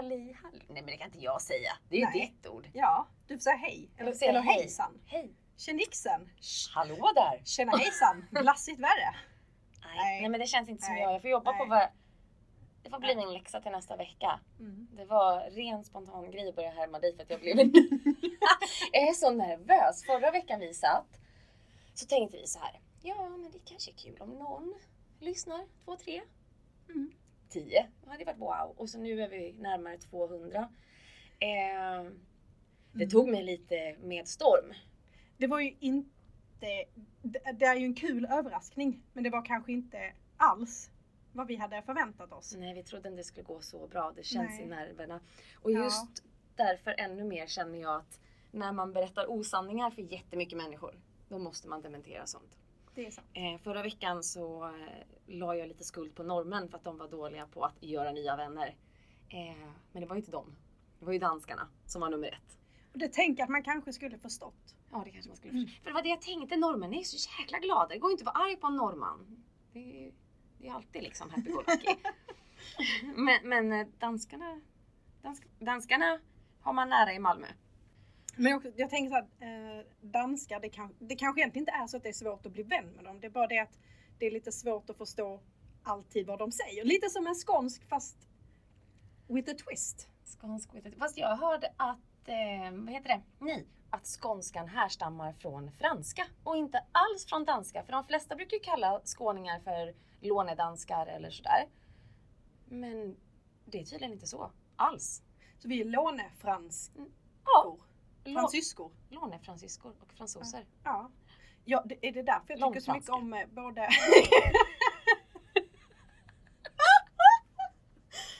[0.00, 0.58] Halli halli.
[0.68, 1.72] Nej men det kan inte jag säga.
[1.88, 2.20] Det är ju Nej.
[2.20, 2.68] ditt ord.
[2.72, 3.90] Ja, du får säga hej.
[3.96, 4.54] Eller, säga eller hej.
[4.54, 5.00] hejsan.
[5.06, 5.34] Hej.
[5.56, 6.28] Tjenixen.
[6.74, 7.42] Hallå där.
[7.44, 8.26] Tjena hejsan.
[8.42, 9.14] Glassigt värre.
[9.84, 10.20] Nej, Nej.
[10.20, 11.02] nej men det känns inte som Nej.
[11.02, 11.12] jag.
[11.14, 11.88] Jag får jobba på vad...
[12.82, 14.40] Det får bli min läxa till nästa vecka.
[14.58, 14.88] Mm.
[14.92, 17.56] Det var ren spontan grej att börja härma dig för att jag blev
[18.92, 20.04] Jag är så nervös.
[20.06, 21.20] Förra veckan vi satt
[21.94, 22.80] så tänkte vi så här.
[23.02, 24.74] Ja men det kanske är kul om någon
[25.20, 25.66] lyssnar.
[25.84, 26.22] Två, tre,
[26.88, 27.12] Mm.
[27.50, 27.86] Tio.
[28.04, 28.74] Det hade varit wow.
[28.76, 30.68] Och så nu är vi närmare 200.
[31.38, 32.10] Eh,
[32.92, 34.74] det tog mig lite med storm.
[35.36, 36.84] Det var ju inte...
[37.22, 39.02] Det det är ju en kul överraskning.
[39.12, 40.90] Men det var kanske inte alls
[41.32, 42.54] vad vi hade förväntat oss.
[42.58, 44.12] Nej, vi trodde inte det skulle gå så bra.
[44.16, 44.62] Det känns Nej.
[44.62, 45.20] i nerverna.
[45.54, 45.84] Och Ja.
[45.84, 46.24] just
[46.56, 48.20] därför ännu mer känner jag att
[48.50, 52.58] när man berättar osanningar för jättemycket människor, då måste man dementera sånt.
[53.00, 53.26] Det är sant.
[53.34, 54.72] Eh, förra veckan så eh,
[55.26, 58.36] la jag lite skuld på norrmän för att de var dåliga på att göra nya
[58.36, 58.76] vänner.
[59.28, 60.56] Eh, men det var ju inte dem.
[60.98, 62.58] Det var ju danskarna som var nummer ett.
[62.92, 64.74] Och det tänker att man kanske skulle förstått.
[64.92, 65.66] Ja, det kanske man skulle Mm.
[65.66, 65.82] förstå.
[65.82, 67.88] För det var det jag tänkte, norrmän är så jäkla glada.
[67.88, 69.44] Det går ju inte att vara arg på en norrman.
[69.72, 70.12] Det är,
[70.58, 71.96] det är alltid liksom happy-go-lucky.
[73.16, 74.60] men men eh, danskarna,
[75.22, 76.20] dansk, danskarna
[76.60, 77.46] har man nära i Malmö.
[78.42, 79.26] Men också, jag tänker här,
[79.78, 82.52] eh, danskar, det, kan, det kanske egentligen inte är så att det är svårt att
[82.52, 83.20] bli vän med dem.
[83.20, 83.78] Det är bara det att
[84.18, 85.40] det är lite svårt att förstå
[85.82, 86.84] alltid vad de säger.
[86.84, 88.28] Lite som en skånsk fast
[89.28, 90.08] with a twist.
[90.24, 90.98] Skånsk vet jag inte.
[90.98, 93.22] Fast jag hörde att, eh, vad heter det?
[93.38, 97.82] Nej, att skånskan härstammar från franska och inte alls från danska.
[97.84, 101.68] För de flesta brukar ju kalla skåningar för lånedanskar eller sådär.
[102.68, 103.16] Men
[103.64, 105.22] det är tydligen inte så alls.
[105.58, 107.06] Så vi är lånefranskor.
[107.44, 107.89] Ja, lå-
[108.24, 108.92] Fransyskor.
[109.08, 110.66] lånefransyskor och fransoser.
[110.84, 111.10] Ja.
[111.64, 113.88] ja, det, är det därför jag tycker så mycket om eh, både...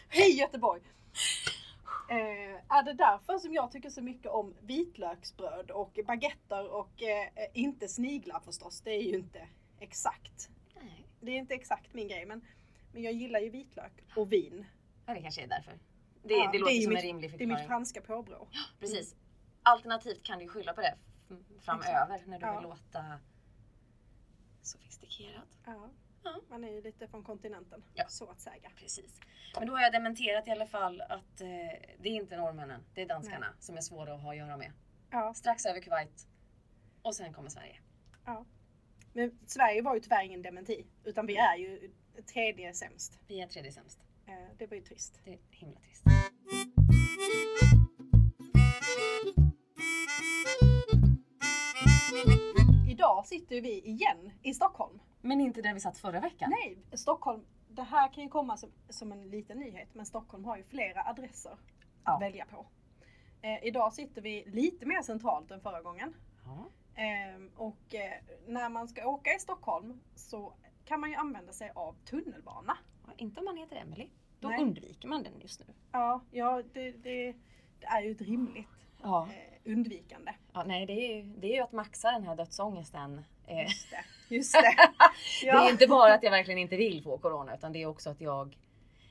[0.08, 0.82] Hej Göteborg!
[2.10, 7.22] Eh, är det därför som jag tycker så mycket om vitlöksbröd och baguetter och eh,
[7.26, 8.80] eh, inte sniglar förstås.
[8.80, 9.48] Det är ju inte
[9.80, 10.50] exakt.
[10.80, 11.06] Nej.
[11.20, 12.44] Det är inte exakt min grej men,
[12.92, 14.66] men jag gillar ju vitlök och vin.
[15.06, 15.72] Ja, det kanske är därför.
[16.22, 17.54] Det, Ja, det låter är ju som en mitt- rimlig Det är förklaring.
[17.58, 18.48] mitt franska påbrå.
[18.80, 19.16] Precis.
[19.62, 20.94] Alternativt kan du skylla på det
[21.60, 22.26] framöver Exakt.
[22.28, 22.54] när du Ja.
[22.60, 23.20] vill låta
[24.62, 25.48] sofistikerad.
[25.66, 25.90] Ja.
[26.24, 26.40] Ja.
[26.48, 28.04] Man är ju lite från kontinenten, Ja.
[28.08, 28.70] så att säga.
[28.76, 29.20] Precis.
[29.58, 31.46] Men då har jag dementerat i alla fall att eh,
[31.98, 34.72] det är inte norrmännen, det är danskarna som är svåra att ha att göra med.
[35.10, 35.34] Ja.
[35.34, 36.26] Strax över Kuwait
[37.02, 37.76] och sen kommer Sverige.
[39.12, 41.90] Men Sverige var ju tyvärr ingen dementi, utan vi är ju
[42.32, 43.18] tredje sämst.
[43.26, 44.00] Vi är tredje sämst.
[44.26, 45.20] Eh, Det var ju trist.
[45.24, 46.04] Det är himla trist.
[52.88, 54.98] Idag sitter vi igen i Stockholm.
[55.20, 56.50] Men inte där vi satt förra veckan.
[56.50, 57.44] Nej, Stockholm.
[57.68, 61.04] Det här kan ju komma som, som en liten nyhet, men Stockholm har ju flera
[61.04, 61.58] adresser
[62.04, 62.12] Ja.
[62.16, 62.66] att välja på.
[63.42, 66.14] Eh, idag sitter vi lite mer centralt än förra gången.
[66.44, 66.68] Ja.
[67.02, 68.12] Ehm, och eh,
[68.46, 70.52] när man ska åka i Stockholm så
[70.84, 72.78] kan man ju använda sig av tunnelbana.
[73.06, 74.08] Och Inte om man heter Emily.
[74.40, 74.60] Då Nej.
[74.62, 75.66] undviker man den just nu.
[75.92, 77.34] Ja, ja det, det,
[77.80, 78.66] det är ju ett rimligt
[79.02, 79.28] Ja.
[79.64, 80.32] eh, undvikande.
[80.52, 83.24] ja nej, det är, ju, det är ju att maxa den här dödsångesten.
[83.46, 84.04] Eh, Just det.
[84.34, 84.74] Just det.
[85.42, 88.10] Det är inte bara att jag verkligen inte vill få corona utan det är också
[88.10, 88.58] att jag...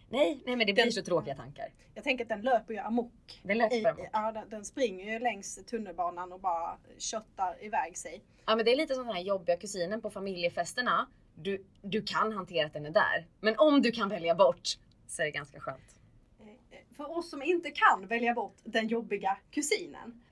[0.10, 1.68] Nej, nej men det blir Den- så tråkiga tankar.
[1.94, 3.40] Jag tänker att den löper ju amok.
[3.44, 4.08] Den I, löper bort.
[4.14, 8.22] ja, den, den springer ju längs tunnelbanan och bara köttar iväg sig.
[8.46, 11.08] Ja men det är lite som den här jobbiga kusinen på familjefesterna.
[11.36, 13.26] Du, du kan hantera att den är där.
[13.40, 14.68] Men om du kan välja bort
[15.08, 15.99] så är det ganska skönt.
[17.00, 20.24] För oss som inte kan välja bort den jobbiga kusinen.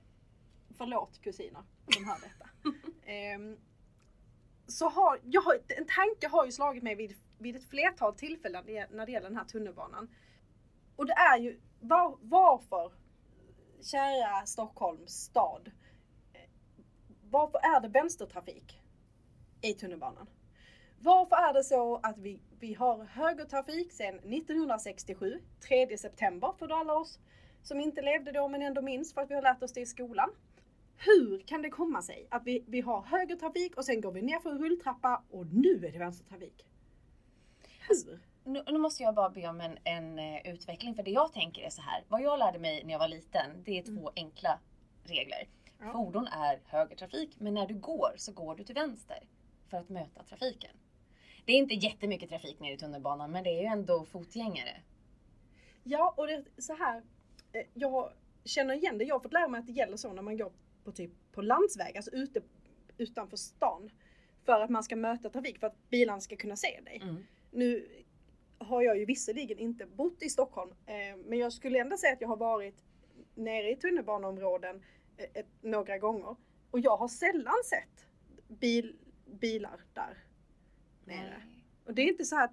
[0.76, 1.62] Förlåt kusiner
[1.94, 2.48] som hör detta.
[3.10, 3.56] Ehm,
[4.66, 8.64] så har, jag har, en tanke har ju slagit mig vid, vid ett flertal tillfällen
[8.66, 10.08] när det- när det gäller den här tunnelbanan.
[10.96, 12.92] Och det är ju var, varför,
[13.82, 15.70] kära Stockholms stad,
[16.32, 16.40] eh,
[17.30, 18.80] varför är det vänstertrafik
[19.62, 20.26] i tunnelbanan?
[21.00, 26.94] Varför är det så att vi, vi har högertrafik sedan 1967, 3 september för alla
[26.94, 27.18] oss
[27.62, 29.86] som inte levde då men ändå minns för att vi har lärt oss det i
[29.86, 30.30] skolan.
[30.96, 34.38] Hur kan det komma sig att vi, vi har högertrafik och sen går vi ner
[34.38, 36.66] för en rulltrappa och nu är det vänstertrafik?
[37.88, 38.20] Hur?
[38.44, 41.62] Nu, nu måste jag bara be om en, en eh, utveckling för det jag tänker
[41.62, 42.04] är så här.
[42.08, 44.58] Vad jag lärde mig när jag var liten det är två enkla
[45.04, 45.48] regler.
[45.80, 45.92] Ja.
[45.92, 49.18] Fordon är högertrafik men när du går så går du till vänster
[49.70, 50.70] för att möta trafiken.
[51.48, 54.80] Det är inte jättemycket trafik nere i tunnelbanan men det är ju ändå fotgängare.
[55.84, 57.02] Ja, och det är så här.
[57.52, 58.12] eh, Jag
[58.44, 59.04] känner igen det.
[59.04, 60.52] Jag har fått lära mig att det gäller så när man går
[60.84, 62.40] på typ på landsväg, alltså ute
[62.98, 63.90] utanför stan.
[64.44, 67.00] För att man ska möta trafik, för att bilarna ska kunna se dig.
[67.02, 67.24] Mm.
[67.50, 67.88] Nu
[68.58, 72.20] har jag ju visserligen inte bott i Stockholm, eh, men jag skulle ändå säga att
[72.20, 72.84] jag har varit
[73.34, 74.82] nere i tunnelbaneområden
[75.16, 76.36] eh, ett, några gånger.
[76.70, 78.06] Och jag har sällan sett
[78.48, 78.96] bil,
[79.40, 80.18] bilar där
[81.08, 81.28] mera.
[81.28, 81.64] Nej.
[81.84, 82.52] Och det är inte så att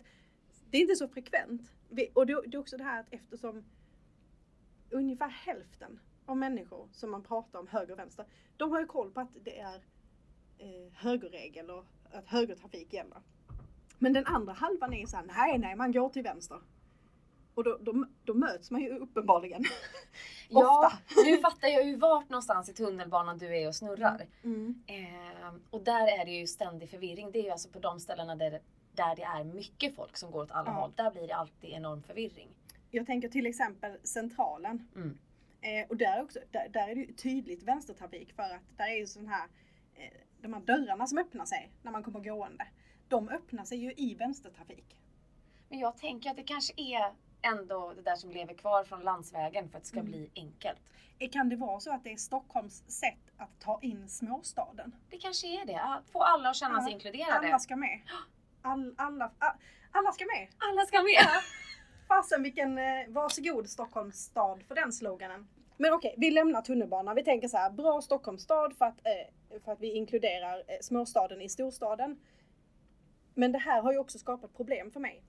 [0.69, 1.71] det är inte så frekvent.
[1.89, 3.63] Vi, och det, det är också det här att eftersom
[4.89, 8.25] ungefär hälften av människor som man pratar om höger och vänster,
[8.57, 9.75] de har ju koll på att det är
[10.57, 13.21] eh, högerregel och att högertrafik gäller.
[13.99, 16.59] Men den andra halvan är så här, nej nej man går till vänster.
[17.55, 19.63] Och då, då, då möts man ju uppenbarligen.
[20.49, 21.21] Ja, Ofta.
[21.25, 24.25] nu fattar jag ju vart någonstans i tunnelbanan du är och snurrar.
[24.43, 24.83] Mm.
[24.87, 27.31] Eh, och där är det ju ständig förvirring.
[27.31, 28.61] Det är ju alltså på de ställena där,
[28.93, 30.73] där det är mycket folk som går åt alla Ja.
[30.73, 30.91] håll.
[30.95, 32.49] Där blir det alltid enorm förvirring.
[32.91, 34.87] Jag tänker till exempel Centralen.
[34.95, 35.17] Mm.
[35.61, 38.97] Eh, och där, också, där, där är det ju tydligt vänstertrafik för att där är
[38.97, 39.47] ju sån här,
[39.95, 40.11] eh,
[40.41, 42.67] de här dörrarna som öppnar sig när man kommer gående.
[43.07, 44.97] De öppnar sig ju i vänstertrafik.
[45.69, 49.69] Men jag tänker att det kanske är ändå det där som lever kvar från landsvägen
[49.69, 50.11] för att det ska Mm.
[50.11, 50.79] bli enkelt.
[51.19, 54.95] Eh, Kan det vara så att det är Stockholms sätt att ta in småstaden?
[55.09, 55.81] Det kanske är det.
[55.81, 57.47] Att få alla att känna sig inkluderade.
[57.47, 57.99] Alla ska med.
[58.61, 59.31] All, alla,
[59.91, 60.47] alla ska med.
[60.57, 61.27] Alla ska med.
[62.07, 65.47] Fasen vilken, eh, varsågod Stockholms stad för den sloganen.
[65.77, 67.15] Men okej, vi lämnar tunnelbanan.
[67.15, 71.41] Vi tänker så här, bra Stockholms stad för att, eh, för att vi inkluderar småstaden
[71.41, 72.19] i storstaden.
[73.33, 75.21] Men det här har ju också skapat problem för mig.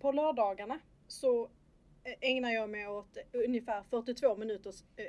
[0.00, 0.78] På lördagarna
[1.08, 1.50] så
[2.04, 5.06] eh, ägnar jag mig åt eh, ungefär 42 minuters eh,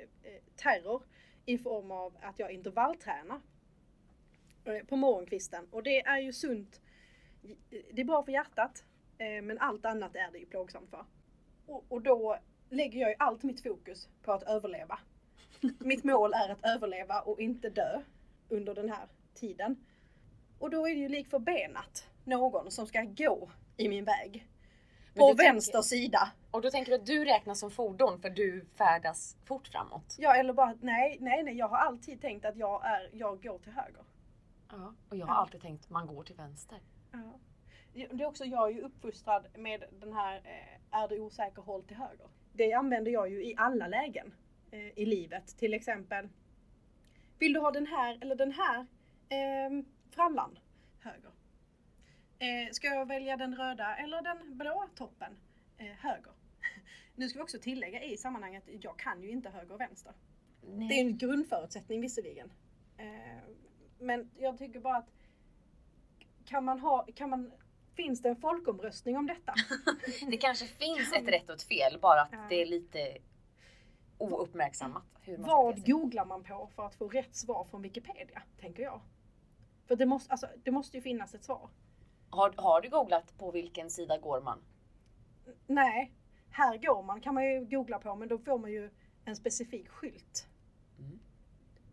[0.56, 1.04] terror
[1.46, 3.42] i form av att jag intervalltränar
[4.88, 5.68] på morgonkvisten.
[5.72, 6.82] Och det är ju sunt.
[7.70, 8.84] Det är bra för hjärtat.
[9.18, 11.06] Men allt annat är det ju plågsamt för.
[11.66, 12.38] Och, och då
[12.70, 15.00] lägger jag ju allt mitt fokus på att överleva.
[15.80, 18.02] Mitt mål är att överleva och inte dö
[18.50, 19.86] under den här tiden.
[20.60, 24.48] Och då är det ju lik förbenat någon som ska gå i min väg.
[25.18, 26.32] På du tänker- vänster sida.
[26.52, 30.16] Och då tänker du att du räknas som fordon för du färdas fort framåt.
[30.20, 31.56] Ja eller bara nej, nej, nej.
[31.58, 34.04] Jag har alltid tänkt att jag, är, jag går till höger.
[34.72, 34.94] Ja.
[35.10, 35.40] Och jag har Ja.
[35.40, 36.78] alltid tänkt man går till vänster.
[37.12, 37.40] Ja.
[37.94, 41.84] Det är också, jag är ju uppfostrad med den här eh, är du osäker håll
[41.84, 42.28] till höger.
[42.54, 44.34] Det använder jag ju i alla lägen
[44.72, 45.58] eh, i livet.
[45.58, 46.30] Till exempel
[47.40, 48.80] Vill du ha den här eller den här
[49.30, 50.60] eh, frallan?
[51.00, 51.32] Höger.
[52.40, 55.38] Eh, ska jag välja den röda eller den blå toppen?
[55.78, 56.34] Eh, höger.
[57.16, 60.14] Nu ska vi också tillägga i sammanhanget, jag kan ju inte höger och vänster.
[60.62, 60.88] Nej.
[60.88, 62.52] Det är en grundförutsättning visserligen.
[62.98, 63.44] Eh,
[64.00, 65.10] men jag tycker bara att
[66.46, 67.52] kan man ha, kan man,
[67.96, 69.54] finns det en folkomröstning om detta?
[70.32, 73.18] Det kanske finns ett rätt och ett fel, bara att det är lite
[74.18, 75.04] ouppmärksammat.
[75.22, 78.42] Hur man Vad googlar man på för att få rätt svar från Wikipedia?
[78.60, 79.02] Tänker jag.
[79.88, 81.70] För det måste, alltså, det måste ju finnas ett svar.
[82.30, 84.60] Har, har du googlat på vilken sida går man?
[85.68, 86.12] Nej,
[86.50, 88.90] här går man kan man ju googla på men då får man ju
[89.26, 90.48] en specifik skylt.
[91.00, 91.20] Mm.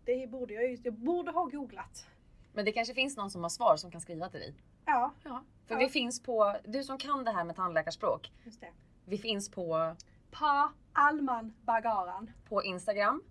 [0.04, 2.06] Det borde jag ju, jag borde ha googlat.
[2.52, 4.54] Men det kanske finns någon som har svar som kan skriva till dig.
[4.84, 5.44] Ja, Ja.
[5.66, 5.78] För Ja.
[5.78, 8.70] vi finns på, du som kan det här med tandläkarspråk, just det.
[9.04, 9.94] vi finns på,
[10.30, 12.30] Pa Alman Bagaran.
[12.48, 13.22] på Instagram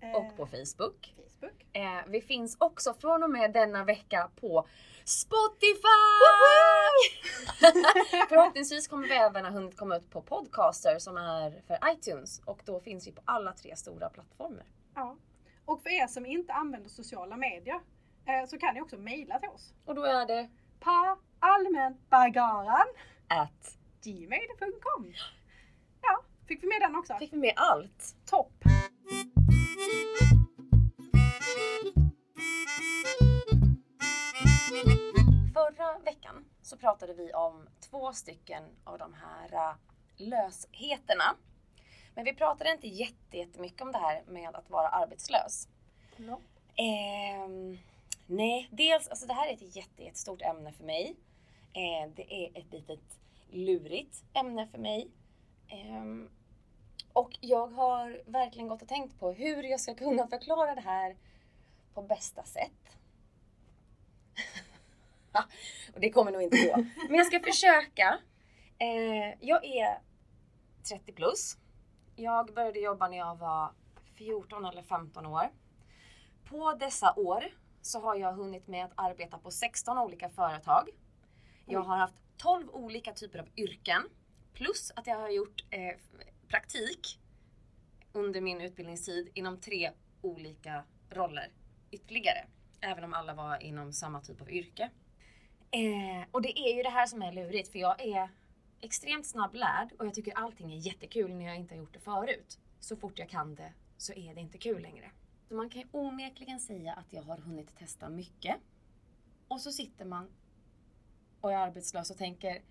[0.00, 1.14] Eh, och på Facebook.
[1.16, 1.66] Facebook.
[1.72, 4.66] Eh, vi finns också från och med denna vecka på
[5.04, 5.82] Spotify!
[8.28, 12.62] Förhoppningsvis kommer vi även ha hunnit komma ut på Podcaster som är för iTunes och
[12.64, 14.64] då finns vi på alla tre stora plattformar.
[14.94, 15.16] Ja.
[15.64, 17.80] Och för er som inte använder sociala medier
[18.26, 19.74] eh, så kan ni också mejla till oss.
[19.84, 20.48] Och då är det
[20.80, 22.86] Pa allmänbagaran
[23.28, 25.12] att gmail.com
[26.02, 27.16] Ja, fick vi med den också?
[27.18, 28.14] fick vi med allt.
[28.30, 28.52] Topp!
[35.54, 39.74] Förra veckan så pratade vi om två stycken av de här äh,
[40.16, 41.36] lösheterna.
[42.14, 45.68] Men vi pratade inte jätte- jättemycket om det här med att vara arbetslös.
[46.16, 46.40] No.
[46.76, 47.78] Ehm,
[48.26, 51.16] nej, dels, alltså det här är ett jätte, jättestort ämne för mig.
[51.72, 53.18] Eh, det är ett litet
[53.50, 55.10] lurigt ämne för mig.
[55.68, 56.30] Ehm,
[57.12, 61.16] och jag har verkligen gått och tänkt på hur jag ska kunna förklara det här
[61.94, 62.96] på bästa sätt.
[65.94, 66.84] och det kommer nog inte gå.
[67.08, 68.18] Men jag ska försöka.
[68.78, 69.98] Eh, jag är
[70.88, 71.56] 30 plus.
[72.16, 73.72] Jag började jobba när jag var
[74.18, 75.50] 14 eller 15 år.
[76.44, 77.44] På dessa år
[77.82, 80.88] så har jag hunnit med att arbeta på 16 olika företag.
[81.66, 84.02] Jag har haft 12 olika typer av yrken.
[84.54, 85.96] Plus att jag har gjort eh,
[86.48, 87.18] praktik
[88.12, 91.52] under min utbildningstid inom tre olika roller
[91.90, 92.46] ytterligare.
[92.80, 94.90] Även om alla var inom samma typ av yrke.
[95.74, 98.28] Eh, och det är ju det här som är lurigt för jag är
[98.80, 102.58] extremt snabblärd och jag tycker allting är jättekul när jag inte har gjort det förut.
[102.80, 105.10] Så fort jag kan det så är det inte kul längre.
[105.48, 108.56] Så man kan ju onekligen säga att jag har hunnit testa mycket.
[109.48, 110.30] Och så sitter man
[111.40, 112.62] och är arbetslös och tänker,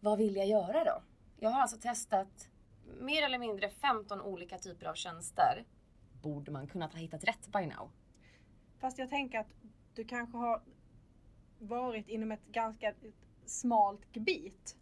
[0.00, 1.02] vad vill jag göra då?
[1.38, 2.48] Jag har alltså testat
[3.00, 5.64] mer eller mindre 15 olika typer av tjänster.
[6.22, 7.90] Borde man kunnat ha hittat rätt by now?
[8.78, 9.54] Fast jag tänker att
[9.94, 10.62] du kanske har
[11.60, 12.94] varit inom ett ganska
[13.46, 14.76] smalt gebit.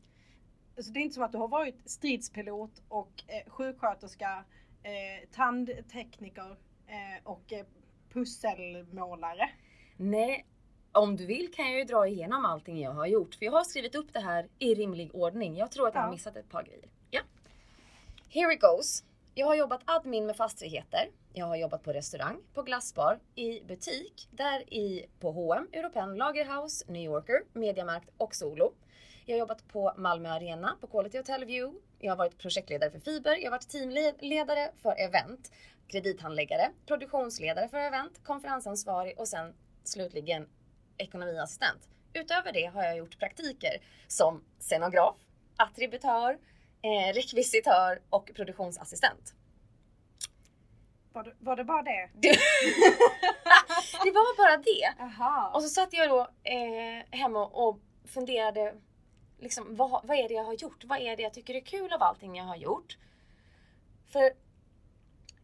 [0.77, 4.45] Så det är inte som att du har varit stridspilot och eh, sjuksköterska,
[4.83, 6.57] eh, tandtekniker
[6.87, 7.67] eh, och eh,
[8.13, 9.51] pusselmålare.
[9.97, 10.47] Nej,
[10.93, 13.35] om du vill kan jag ju dra igenom allting jag har gjort.
[13.35, 15.57] För jag har skrivit upp det här i rimlig ordning.
[15.57, 16.89] Jag tror att jag har missat ett par grejer.
[17.11, 17.21] Ja.
[18.29, 19.05] Here it goes.
[19.39, 21.11] Jag har jobbat admin med fastigheter.
[21.33, 26.85] Jag har jobbat på restaurang, på glassbar, i butik, där i på H&M, Europen, Lagerhaus,
[26.89, 28.73] New Yorker, Mediamarkt och Solo.
[29.27, 31.79] Jag har jobbat på Malmö Arena, på Quality Hotel View.
[31.99, 33.37] Jag har varit projektledare för Fiber.
[33.37, 35.53] Jag har varit teamledare för event,
[35.89, 39.55] kredithandläggare, produktionsledare för event, konferensansvarig och sen
[39.85, 40.49] slutligen
[40.97, 41.89] ekonomiassistent.
[42.13, 45.17] Utöver det har jag gjort praktiker som scenograf,
[45.57, 46.39] attributör,
[46.83, 49.35] eh, rekvisitör och produktionsassistent.
[51.13, 52.11] Var det, var det bara det?
[54.05, 54.95] Det var bara det.
[54.99, 55.51] Jaha.
[55.55, 58.75] Och så satt jag då eh, hemma och funderade,
[59.39, 60.85] liksom, vad, vad är det jag har gjort?
[60.85, 62.99] Vad är det jag tycker är kul av allting jag har gjort?
[64.07, 64.33] För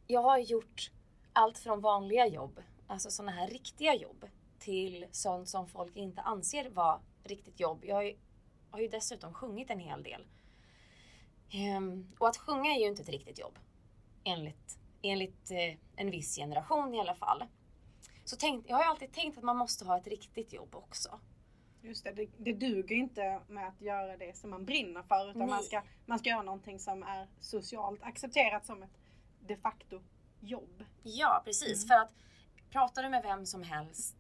[0.06, 0.90] jag har gjort
[1.32, 6.70] allt från vanliga jobb, alltså sådana här riktiga jobb, till sånt som folk inte anser
[6.70, 7.84] vara riktigt jobb.
[7.84, 8.16] Jag har ju,
[8.70, 10.26] har ju dessutom sjungit en hel del.
[11.54, 13.58] Ehm, och att sjunga är ju inte ett riktigt jobb.
[14.24, 17.44] Enligt, enligt eh, en viss generation i alla fall.
[18.24, 21.20] Så tänk, jag har ju alltid tänkt att man måste ha ett riktigt jobb också.
[21.82, 25.48] Just det, det, det duger inte med att göra det som man brinner för utan
[25.48, 28.98] man ska, man ska göra någonting som är socialt accepterat som ett
[29.40, 30.02] de facto
[30.40, 30.84] jobb.
[31.02, 31.84] Ja, precis.
[31.84, 31.88] Mm.
[31.88, 32.14] För att
[32.70, 34.16] pratar du med vem som helst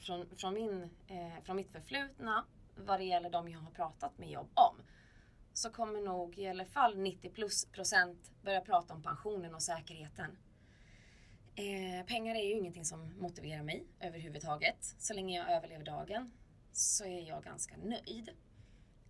[0.00, 2.44] från, från, min, eh, från mitt förflutna
[2.76, 4.82] vad det gäller de jag har pratat med jobb om
[5.54, 10.38] så kommer nog i alla fall 90 plus procent börja prata om pensionen och säkerheten.
[11.54, 14.94] Eh, pengar är ju ingenting som motiverar mig överhuvudtaget.
[14.98, 16.32] Så länge jag överlever dagen
[16.72, 18.30] så är jag ganska nöjd.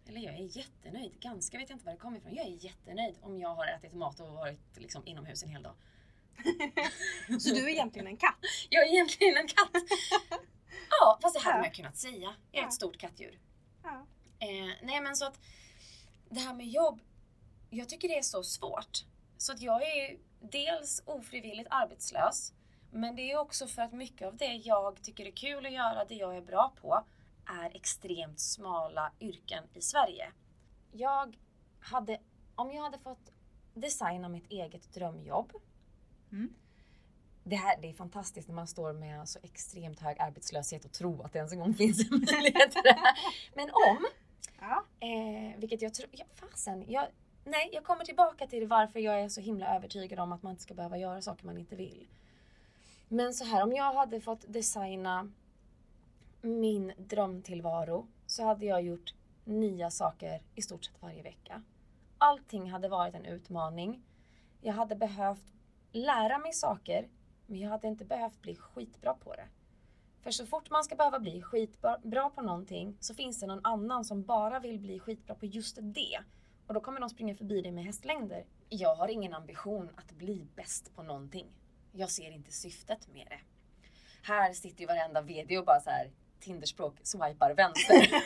[0.06, 1.20] Eller jag är jättenöjd.
[1.20, 2.34] Ganska vet jag inte var det kommer ifrån.
[2.34, 5.74] Jag är jättenöjd om jag har ätit mat och varit liksom inomhus en hel dag.
[7.40, 8.38] Så du är egentligen en katt.
[8.70, 9.70] Jag är egentligen en katt.
[11.00, 11.62] ja, fast det hade Ja.
[11.62, 12.34] man kunnat säga.
[12.52, 12.66] Jag är Ja.
[12.66, 13.38] ett stort kattdjur.
[13.82, 14.06] Ja.
[14.38, 15.40] Eh, nej men så att
[16.32, 17.00] det här med jobb,
[17.70, 19.04] jag tycker det är så svårt.
[19.38, 22.52] Så att jag är ju dels ofrivilligt arbetslös,
[22.90, 26.04] men det är också för att mycket av det jag tycker är kul att göra,
[26.04, 27.04] det jag är bra på,
[27.46, 30.32] är extremt smala yrken i Sverige.
[30.92, 31.36] Jag
[31.80, 32.18] hade,
[32.54, 33.32] om jag hade fått
[33.74, 35.52] designa mitt eget drömjobb,
[36.32, 36.54] Mm.
[37.44, 41.24] det här det är fantastiskt när man står med så extremt hög arbetslöshet och tror
[41.24, 43.14] att det ens en gång finns en möjlighet till det här.
[43.54, 44.06] Men om,
[44.60, 44.84] Ja.
[45.00, 47.06] eh, vilket jag tror, ja fasen, jag,
[47.44, 50.62] nej jag kommer tillbaka till varför jag är så himla övertygad om att man inte
[50.62, 52.08] ska behöva göra saker man inte vill.
[53.08, 55.32] Men så här, om jag hade fått designa
[56.42, 61.62] min drömtillvaro så hade jag gjort nya saker i stort sett varje vecka.
[62.18, 64.02] Allting hade varit en utmaning.
[64.60, 65.44] Jag hade behövt
[65.92, 67.08] lära mig saker,
[67.46, 69.48] men jag hade inte behövt bli skitbra på det.
[70.22, 74.04] För så fort man ska behöva bli skitbra på någonting så finns det någon annan
[74.04, 76.18] som bara vill bli skitbra på just det.
[76.66, 78.44] Och då kommer de springa förbi dig med hästlängder.
[78.68, 81.46] Jag har ingen ambition att bli bäst på någonting.
[81.92, 83.40] Jag ser inte syftet med det.
[84.22, 86.10] Här sitter ju varenda VD och bara så här
[86.40, 88.06] Tinderspråk swipar vänster.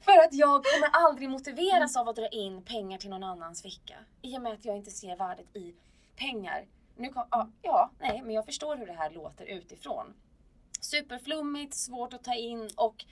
[0.00, 3.94] För att jag kommer aldrig motiveras av att dra in pengar till någon annans ficka.
[4.22, 5.74] I och med att jag inte ser värdet i
[6.16, 6.66] pengar.
[6.96, 10.14] Nu kom, ja, ja, nej, men jag förstår hur det här låter utifrån.
[10.80, 13.04] Superflummigt, svårt att ta in och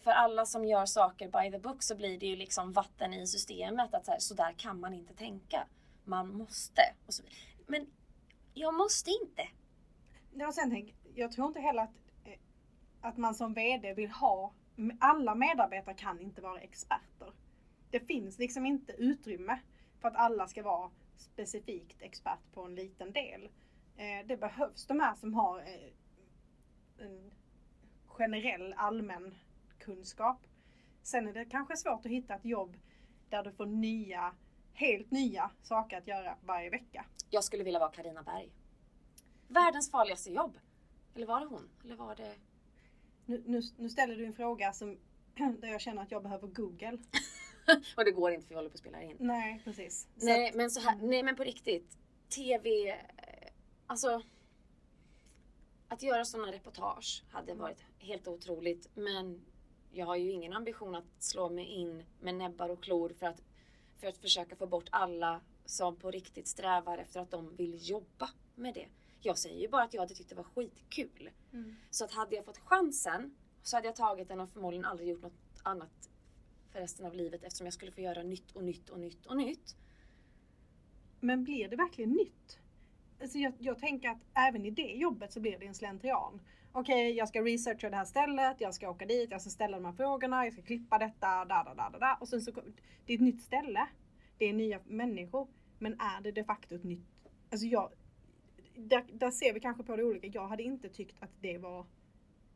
[0.00, 3.26] för alla som gör saker by the book så blir det ju liksom vatten i
[3.26, 3.94] systemet.
[3.94, 5.66] Att så, här, så där kan man inte tänka.
[6.04, 6.82] Man måste.
[7.06, 7.22] Och så,
[7.66, 7.86] men
[8.54, 9.48] jag måste inte.
[10.32, 11.94] Ja, och sen tänk, jag tror inte heller att,
[12.24, 12.38] eh,
[13.00, 14.52] att man som VD vill ha,
[15.00, 17.32] alla medarbetare kan inte vara experter.
[17.90, 19.58] Det finns liksom inte utrymme
[20.00, 23.44] för att alla ska vara specifikt expert på en liten del.
[23.96, 27.30] Eh, Det behövs de här som har eh, en
[28.06, 29.34] generell allmän
[29.78, 30.46] kunskap.
[31.02, 32.76] Sen är det kanske svårt att hitta ett jobb
[33.28, 34.34] där du får nya,
[34.72, 37.04] helt nya saker att göra varje vecka.
[37.30, 38.52] Jag skulle vilja vara Karina Berg.
[39.48, 40.58] Världens farligaste jobb.
[41.14, 41.70] Eller var det hon?
[41.84, 42.34] Eller var det...
[43.26, 44.98] Nu, nu, nu ställer du en fråga som
[45.60, 46.98] där jag känner att jag behöver Google.
[47.96, 49.16] Och det går inte för vi håller på att spela in.
[49.20, 50.08] Nej, precis.
[50.16, 51.96] Så Nej att- men så här, nej men på riktigt.
[52.28, 52.96] TV, eh,
[53.86, 54.22] alltså.
[55.88, 58.88] Att göra sådana reportage hade varit helt otroligt.
[58.94, 59.40] Men
[59.92, 63.42] jag har ju ingen ambition att slå mig in med näbbar och klor för att,
[64.00, 68.30] för att försöka få bort alla som på riktigt strävar efter att de vill jobba
[68.54, 68.88] med det.
[69.20, 71.30] Jag säger ju bara att jag hade tyckt det var skitkul.
[71.52, 71.76] Mm.
[71.90, 75.22] Så att hade jag fått chansen så hade jag tagit den och förmodligen aldrig gjort
[75.22, 76.09] något annat
[76.72, 79.36] för resten av livet eftersom jag skulle få göra nytt och nytt och nytt och
[79.36, 79.76] nytt.
[81.20, 82.58] Men blir det verkligen nytt?
[83.20, 86.40] Alltså jag, jag tänker att även i det jobbet så blir det en slentrian.
[86.72, 89.84] Okej, jag ska researcha det här stället, jag ska åka dit, jag ska ställa de
[89.84, 92.18] här frågorna, jag ska klippa detta, da, da, da, da, da.
[92.20, 92.52] Och sen så,
[93.06, 93.86] det är ett nytt ställe.
[94.38, 95.48] Det är nya människor.
[95.78, 97.28] Men är det de facto ett nytt?
[97.50, 97.92] Alltså jag,
[98.74, 100.26] där, där ser vi kanske på det olika.
[100.26, 101.86] Jag hade inte tyckt att det var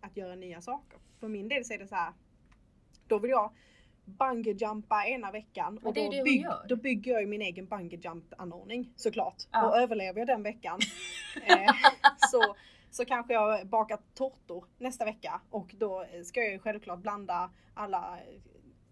[0.00, 0.99] att göra nya saker.
[1.21, 2.12] För min del så är det så här.
[3.06, 3.52] Då vill jag
[4.04, 9.42] bungyjumpa ena veckan och då, bygg, då bygger jag min egen bungyjump anordning såklart.
[9.50, 9.68] Ja.
[9.68, 10.78] Och överlever jag den veckan
[11.46, 11.75] eh,
[12.30, 12.56] så,
[12.90, 18.18] så kanske jag bakar tårtor nästa vecka och då ska jag ju självklart blanda alla
[18.18, 18.40] eh,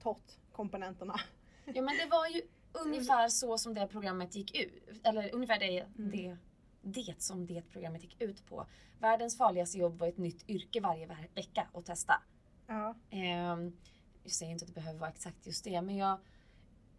[0.03, 1.21] tårtkomponenterna.
[1.65, 2.43] Ja men det var ju
[2.87, 5.01] ungefär så som det programmet gick ut.
[5.05, 6.11] Eller ungefär det, Mm.
[6.11, 6.37] det,
[6.83, 8.67] det som det programmet gick ut på.
[8.99, 12.23] Världens farligaste jobb var ett nytt yrke varje ve- vecka att testa.
[12.67, 12.95] Ja.
[13.11, 13.77] Ehm,
[14.23, 16.19] jag säger inte att det behöver vara exakt just det men jag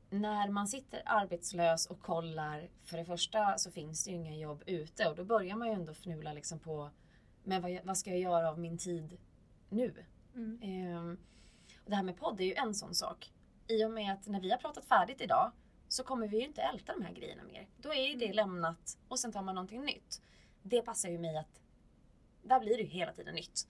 [0.09, 4.63] när man sitter arbetslös och kollar, för det första så finns det ju inga jobb
[4.65, 6.89] ute och då börjar man ju ändå fnula liksom på
[7.43, 9.17] men vad, vad ska jag göra av min tid
[9.69, 10.05] nu?
[10.35, 10.59] Mm.
[10.61, 11.17] Ehm,
[11.83, 13.33] och det här med podd är ju en sån sak.
[13.67, 15.51] I och med att när vi har pratat färdigt idag
[15.87, 17.67] så kommer vi ju inte älta de här grejerna mer.
[17.77, 18.35] Då är ju det Mm.
[18.35, 20.21] lämnat och sen tar man någonting nytt.
[20.61, 21.61] Det passar ju mig att
[22.43, 23.67] där blir det ju hela tiden nytt.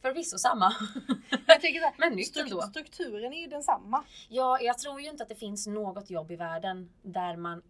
[0.00, 0.72] Förvisso samma.
[1.46, 2.62] Jag tycker här, Men nytt ändå.
[2.62, 4.04] strukturen är ju densamma.
[4.28, 7.62] Ja, jag tror ju inte att det finns något jobb i världen där man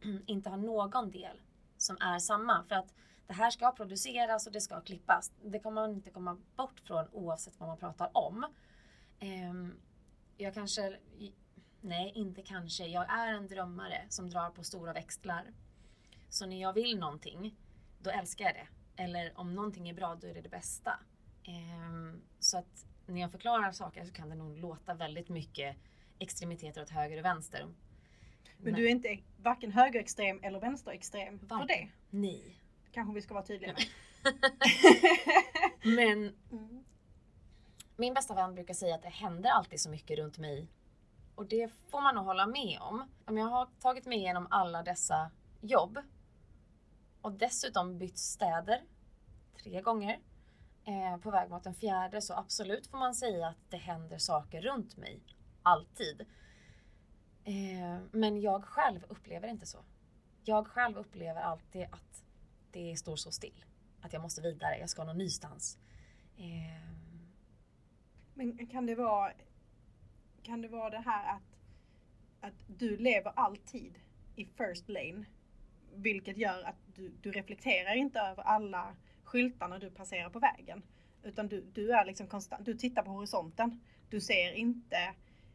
[0.26, 1.40] inte har någon del
[1.76, 2.64] som är samma.
[2.68, 2.94] För att
[3.26, 5.32] det här ska produceras och det ska klippas.
[5.44, 8.46] Det kommer man inte komma bort från oavsett vad man pratar om.
[9.20, 9.74] Ehm,
[10.36, 10.96] jag kanske,
[11.80, 15.52] nej inte kanske, jag är en drömmare som drar på stora växlar.
[16.28, 17.56] Så när jag vill någonting,
[17.98, 18.68] då älskar jag det.
[19.02, 21.00] Eller om någonting är bra, då är det det bästa.
[21.44, 25.76] Ehm, så att när jag förklarar saker så kan det nog låta väldigt mycket
[26.18, 27.68] extremiteter åt höger och vänster.
[28.58, 31.88] Men du är inte varken högerextrem eller vänsterextrem för det.
[32.10, 32.56] Nej.
[32.92, 33.82] Kanske vi ska vara tydliga med.
[35.96, 36.84] Men Mm.
[37.96, 40.68] min bästa vän brukar säga att det händer alltid så mycket runt mig.
[41.34, 43.08] Och det får man nog hålla med om.
[43.24, 45.98] Om jag har tagit mig igenom alla dessa jobb
[47.20, 48.82] och dessutom bytt städer
[49.62, 50.18] tre gånger
[50.84, 54.60] eh, på väg mot en fjärde så absolut får man säga att det händer saker
[54.60, 55.20] runt mig.
[55.62, 56.26] Alltid.
[57.44, 59.78] Eh, men jag själv upplever inte så.
[60.44, 62.24] Jag själv upplever alltid att
[62.70, 63.64] det står så still.
[64.00, 65.78] Att jag måste vidare, jag ska någon nystans.
[66.36, 66.90] Eh,
[68.34, 69.32] Men kan det vara
[70.42, 71.42] Kan det vara det här att
[72.40, 73.98] Att du lever alltid
[74.36, 75.24] i first lane
[75.94, 78.96] Vilket gör att du, du reflekterar inte över alla
[79.30, 80.82] skyltarna du passerar på vägen
[81.22, 85.14] Utan du, du är liksom konstant, du tittar på horisonten Du ser inte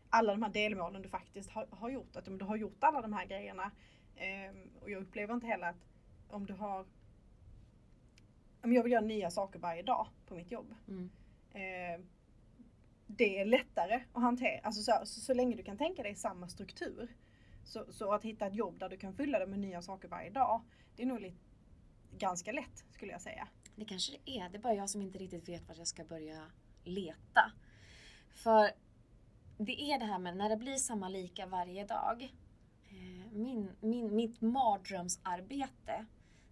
[0.10, 2.16] alla de här delmålen du faktiskt har, har gjort.
[2.16, 3.72] Att om du har gjort alla de här grejerna
[4.16, 5.88] ehm, och jag upplever inte heller att
[6.28, 6.86] om du har
[8.64, 11.10] om jag vill göra nya saker varje dag på mitt jobb mm.
[11.54, 12.06] eh,
[13.08, 14.60] det är lättare att hantera.
[14.64, 17.16] Alltså så, så, så länge du kan tänka dig samma struktur.
[17.64, 20.30] Så, så att hitta ett jobb där du kan fylla det med nya saker varje
[20.30, 20.62] dag.
[20.96, 21.38] Det är nog lite,
[22.18, 23.48] ganska lätt skulle jag säga.
[23.76, 24.50] Det kanske det är.
[24.50, 26.52] Det är bara jag som inte riktigt vet vart jag ska börja
[26.84, 27.52] leta.
[28.34, 28.72] För
[29.58, 32.24] det är det här med när det blir samma lika varje dag.
[32.90, 36.06] Eh, Min, min, mitt mardrömsarbete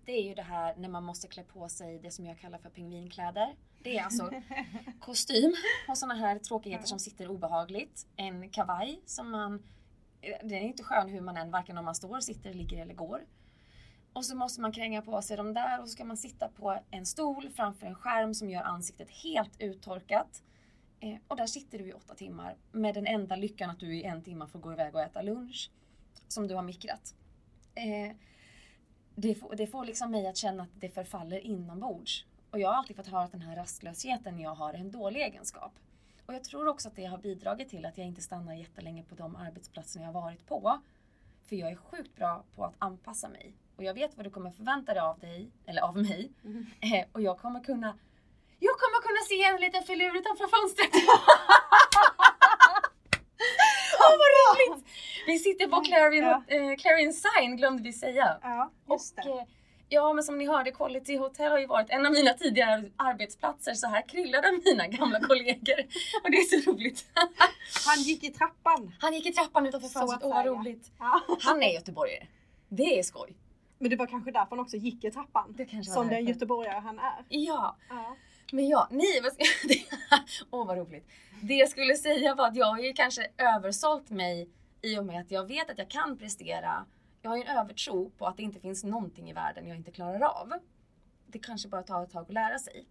[0.05, 2.57] det är ju det här när man måste klä på sig det som jag kallar
[2.57, 3.55] för pingvinkläder.
[3.83, 4.31] Det är alltså
[4.99, 5.53] kostym
[5.89, 8.07] och såna här tråkigheter som sitter obehagligt.
[8.15, 9.63] En kavaj som man...
[10.21, 12.93] eh, Den är inte skön hur man än, varken om man står, sitter, ligger eller
[12.93, 13.25] går.
[14.13, 16.80] Och så måste man kränga på sig de där och så ska man sitta på
[16.91, 20.43] en stol framför en skärm som gör ansiktet helt uttorkat.
[20.99, 24.04] Eh, och där sitter du i åtta timmar med den enda lyckan att du i
[24.04, 25.71] en timme får gå iväg och äta lunch.
[26.28, 27.15] Som du har mikrat.
[27.76, 28.15] Eh,
[29.15, 32.26] det, får, det får liksom mig att känna att det förfaller inombords.
[32.52, 35.21] Och jag har alltid fått höra att den här rastlösheten jag har är en dålig
[35.21, 35.71] egenskap.
[36.26, 39.15] Och jag tror också att det har bidragit till att jag inte stannar jättelänge på
[39.15, 40.80] de arbetsplatser jag har varit på.
[41.43, 43.54] För jag är sjukt bra på att anpassa mig.
[43.77, 46.31] Och jag vet vad du kommer förvänta dig av dig, eller av mig.
[46.81, 47.97] Eh, och jag kommer kunna
[48.59, 50.89] Jag kommer kunna se en liten filur utanför fönstret.
[53.99, 54.86] Åh vad roligt!
[55.27, 56.43] Vi sitter på Clarion, Ja.
[56.47, 58.38] eh, Clarion Sign glömde vi säga.
[58.41, 59.43] Ja, just Och, eh,
[59.89, 63.73] ja men som ni hörde, Quality Hotel har ju varit en av mina tidigare arbetsplatser
[63.73, 64.01] så här
[64.47, 65.79] av mina gamla kollegor.
[66.23, 67.05] Och det är så roligt.
[67.86, 68.95] Han gick i trappan.
[68.99, 70.91] Han gick i trappan utanför fönstret, åh vad roligt.
[70.99, 71.21] Ja.
[71.41, 72.27] Han är göteborgare.
[72.69, 73.36] Det är skoj.
[73.84, 75.56] Men det var kanske därför han också gick i trappan.
[75.84, 77.26] Som den göteborgare han är.
[77.30, 78.15] Ja, Ja.
[78.52, 79.43] men ja, ni, vad ska
[80.52, 81.10] Åh vad roligt.
[81.41, 84.50] Det jag skulle säga var att jag har ju kanske översålt mig
[84.82, 86.86] i och med att jag vet att jag kan prestera.
[87.22, 89.91] Jag har ju en övertro på att det inte finns någonting i världen jag inte
[89.91, 90.54] klarar av.
[91.28, 92.86] Det kanske bara tar ett tag att lära sig.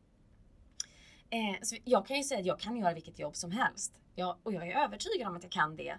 [1.30, 3.92] Eh, så jag kan ju säga att jag kan göra vilket jobb som helst.
[4.14, 5.98] Jag, och jag är övertygad om att jag kan det.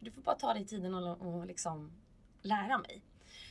[0.00, 1.92] Du får bara ta dig tiden och, och liksom
[2.42, 3.02] lära mig.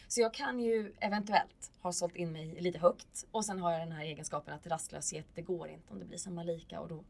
[0.07, 3.81] Så jag kan ju eventuellt ha sålt in mig lite högt och sen har jag
[3.81, 7.03] den här egenskapen att rastlöshet, det går inte om det blir samma lika och då,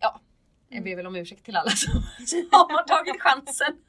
[0.00, 0.20] ja,
[0.68, 3.76] jag ber väl om ursäkt till alla som, som har tagit chansen.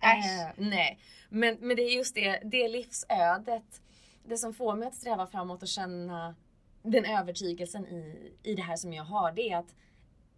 [0.00, 0.24] Äsch.
[0.24, 3.82] Eh, nej, men, men det är just det, det livsödet,
[4.24, 6.34] det som får mig att sträva framåt och känna
[6.82, 9.74] den övertygelsen i, i det här som jag har, det är att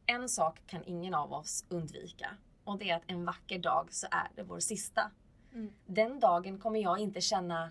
[0.07, 2.31] en sak kan ingen av oss undvika
[2.65, 5.11] och det är att en vacker dag så är det vår sista.
[5.55, 5.73] Mm.
[5.87, 7.71] Den dagen kommer jag inte känna,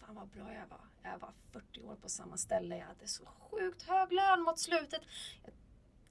[0.00, 0.80] fan vad bra jag var.
[1.02, 5.02] Jag var 40 år på samma ställe, jag hade så sjukt hög lön mot slutet.
[5.44, 5.52] Jag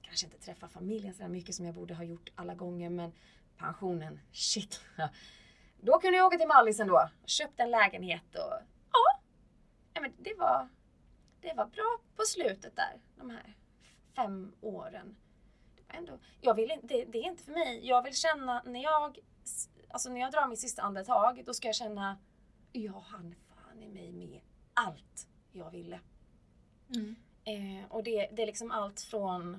[0.02, 3.12] kanske inte träffar familjen så mycket som jag borde ha gjort alla gånger men
[3.56, 4.80] pensionen, shit.
[5.80, 7.08] Då kunde jag åka till Mallis ändå.
[7.24, 8.54] Köpt en lägenhet och
[9.94, 10.68] ja, men det var,
[11.40, 13.00] det var bra på slutet där.
[13.16, 13.56] De här
[14.16, 15.16] fem åren.
[15.76, 17.86] Det, var ändå, jag vill inte, det, det är inte för mig.
[17.86, 19.18] Jag vill känna när jag,
[19.90, 22.18] alltså när jag drar mitt sista andetag, då ska jag känna
[22.72, 24.40] jag hann fan i mig med
[24.74, 26.00] allt jag ville.
[26.94, 27.16] Mm.
[27.44, 29.58] Eh, och det, det är liksom allt från,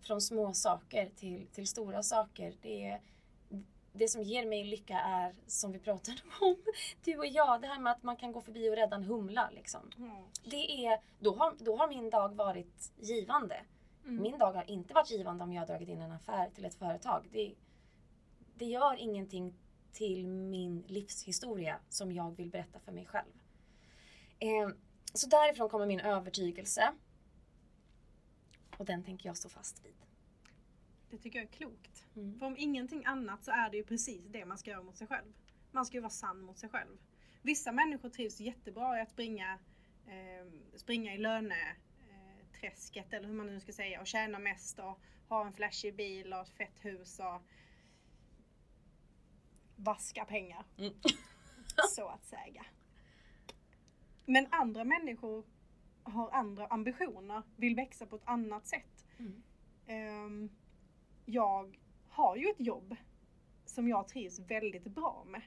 [0.00, 2.54] från små saker till, till stora saker.
[2.62, 3.00] Det, är,
[3.92, 6.56] det som ger mig lycka är, som vi pratade om,
[7.04, 9.50] du och jag, det här med att man kan gå förbi och rädda en humla.
[9.52, 9.80] Liksom.
[9.98, 10.24] Mm.
[10.44, 13.60] Det är, då, har, då har min dag varit givande.
[14.04, 14.22] Mm.
[14.22, 16.74] Min dag har inte varit givande om jag har dragit in en affär till ett
[16.74, 17.28] företag.
[17.32, 17.54] Det,
[18.54, 19.54] det gör ingenting
[19.92, 23.32] till min livshistoria som jag vill berätta för mig själv.
[24.38, 24.68] Eh,
[25.14, 26.92] så därifrån kommer min övertygelse.
[28.78, 29.94] Och den tänker jag stå fast vid.
[31.10, 32.06] Det tycker jag är klokt.
[32.16, 32.38] Mm.
[32.38, 35.06] För om ingenting annat så är det ju precis det man ska göra mot sig
[35.06, 35.32] själv.
[35.70, 36.98] Man ska ju vara sann mot sig själv.
[37.42, 39.58] Vissa människor trivs jättebra i att springa,
[40.06, 41.84] eh, springa i löneträsket
[42.60, 46.32] träsket, eller hur man nu ska säga och tjäna mest och ha en flashig bil
[46.32, 47.42] och ett fett hus och
[49.76, 50.64] vaska pengar.
[50.78, 50.92] Mm.
[51.90, 52.66] så att säga.
[54.26, 55.44] Men andra människor
[56.02, 59.06] har andra ambitioner, vill växa på ett annat sätt.
[59.18, 59.42] Mm.
[59.86, 60.50] Ehm,
[61.24, 62.96] jag har ju ett jobb
[63.64, 65.42] som jag trivs väldigt bra med.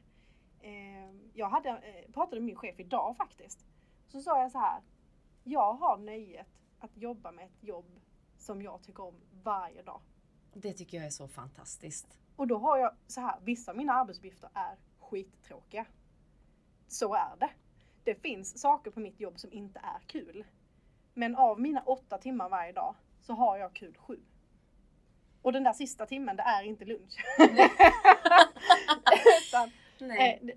[0.61, 3.65] Ehm, jag hade, eh, pratade med min chef idag faktiskt.
[4.07, 4.81] Så sa jag så här.
[5.43, 6.47] Jag har nöjet
[6.79, 7.99] att jobba med ett jobb
[8.37, 10.01] som jag tycker om varje dag.
[10.53, 12.19] Det tycker jag är så fantastiskt.
[12.38, 15.86] Och då har jag så här, vissa av mina arbetsuppgifter är skittråkiga.
[16.88, 17.50] Så är det.
[18.04, 20.45] Det finns saker på mitt jobb som inte är kul.
[21.13, 24.19] Men av mina åtta timmar varje dag så har jag kul sju.
[25.41, 27.15] Och den där sista timmen, det är inte lunch.
[29.47, 30.39] Utan, Nej.
[30.43, 30.56] eh,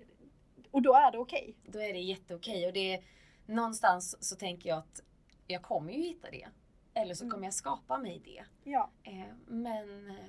[0.71, 1.55] och då är det okej.
[1.63, 3.03] Då är det jätteokej och det är
[3.45, 5.01] någonstans så tänker jag att
[5.47, 6.47] jag kommer ju hitta det.
[6.93, 7.31] Eller så Mm.
[7.31, 8.43] kommer jag skapa mig det.
[8.63, 8.89] Ja.
[9.03, 10.25] Eh, men eh,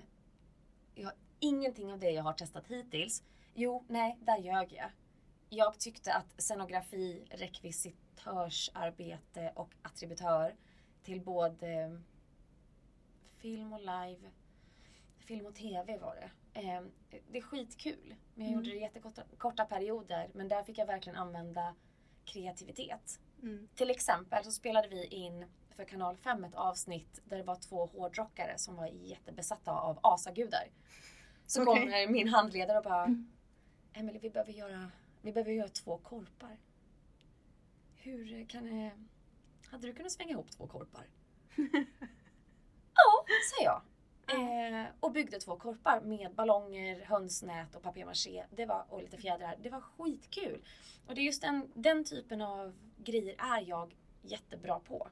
[0.94, 3.22] jag, ingenting av det jag har testat hittills.
[3.54, 4.90] Jo, nej, där ljög jag.
[5.48, 10.54] Jag tyckte att scenografi, rekvisitörsarbete och attributör
[11.02, 12.00] till både
[13.36, 14.30] film och live,
[15.18, 16.30] film och tv var det.
[16.60, 16.82] Eh,
[17.30, 18.14] det är skitkul.
[18.34, 18.64] Men jag Mm.
[18.64, 20.30] gjorde det i jättekorta korta perioder.
[20.34, 21.74] Men där fick jag verkligen använda
[22.24, 23.20] kreativitet.
[23.42, 23.68] Mm.
[23.74, 27.86] Till exempel så spelade vi in för kanal 5 ett avsnitt där det var två
[27.86, 30.68] hårdrockare som var jättebesatta av asagudar.
[31.52, 31.80] Så Okej.
[31.80, 33.16] kommer min handledare och bara.
[33.92, 34.90] Emelie vi behöver göra,
[35.22, 36.56] vi behöver göra två korpar.
[37.96, 38.90] Hur kan det...
[39.70, 41.06] Hade du kunnat svänga ihop två korpar?
[42.94, 43.82] ja, säger jag.
[44.26, 48.44] Eh, och byggde två korpar med ballonger, hönsnät och papier-maché.
[48.50, 49.56] Det var, och lite fjädrar.
[49.62, 50.64] Det var skitkul.
[51.06, 55.08] Och det är just den, den typen av grejer är jag jättebra på.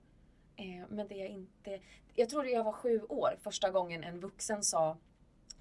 [0.57, 1.81] Eh, men det är inte...
[2.15, 4.97] Jag tror jag var sju år första gången en vuxen sa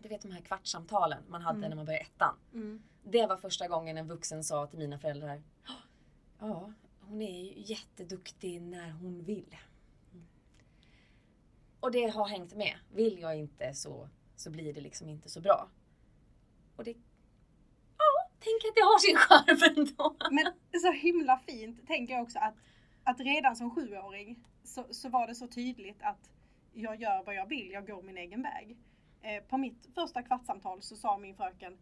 [0.01, 1.69] du vet de här kvartssamtalen man hade Mm.
[1.69, 2.35] när man började ettan.
[2.53, 2.83] Mm.
[3.03, 5.41] Det var första gången en vuxen sa till mina föräldrar
[6.39, 9.55] Ja, hon är ju jätteduktig när hon vill.
[11.79, 12.75] Och det har hängt med.
[12.93, 15.69] Vill jag inte så, så blir det liksom inte så bra.
[16.75, 16.91] Och det...
[17.97, 20.15] Ja, tänk att det har sin charm ändå.
[20.31, 22.55] Men så himla fint tänker jag också att,
[23.03, 26.31] att redan som sjuåring så, så var det så tydligt att
[26.73, 28.77] jag gör vad jag vill, jag går min egen väg.
[29.21, 31.77] Eh, på mitt första kvartssamtal så sa min fröken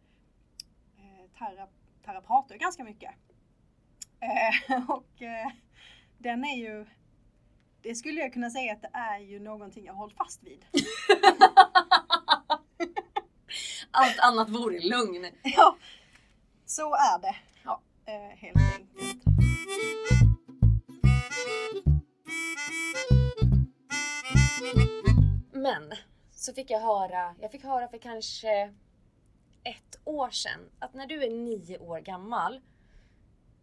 [0.98, 1.68] eh, Tara,
[2.06, 3.12] Tara pratar ju ganska mycket.
[4.20, 5.52] Eh, och eh,
[6.18, 6.86] den är ju
[7.82, 10.66] det skulle jag kunna säga att det är ju någonting jag hållit fast vid.
[13.92, 15.26] Allt annat vore lugn.
[15.44, 15.78] Ja,
[16.66, 17.36] så är det.
[17.64, 17.82] Ja.
[18.06, 19.24] Eh, helt enkelt.
[25.54, 25.94] Men
[26.38, 28.74] så fick jag höra, jag fick höra för kanske
[29.64, 32.62] ett år sedan att när du är nio år gammal,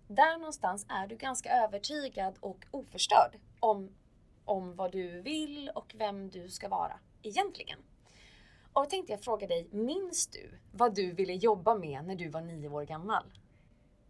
[0.09, 3.91] där någonstans är du ganska övertygad och oförstörd om,
[4.45, 7.79] om vad du vill och vem du ska vara egentligen.
[8.73, 12.29] Och då tänkte jag fråga dig, minns du vad du ville jobba med när du
[12.29, 13.25] var nio år gammal?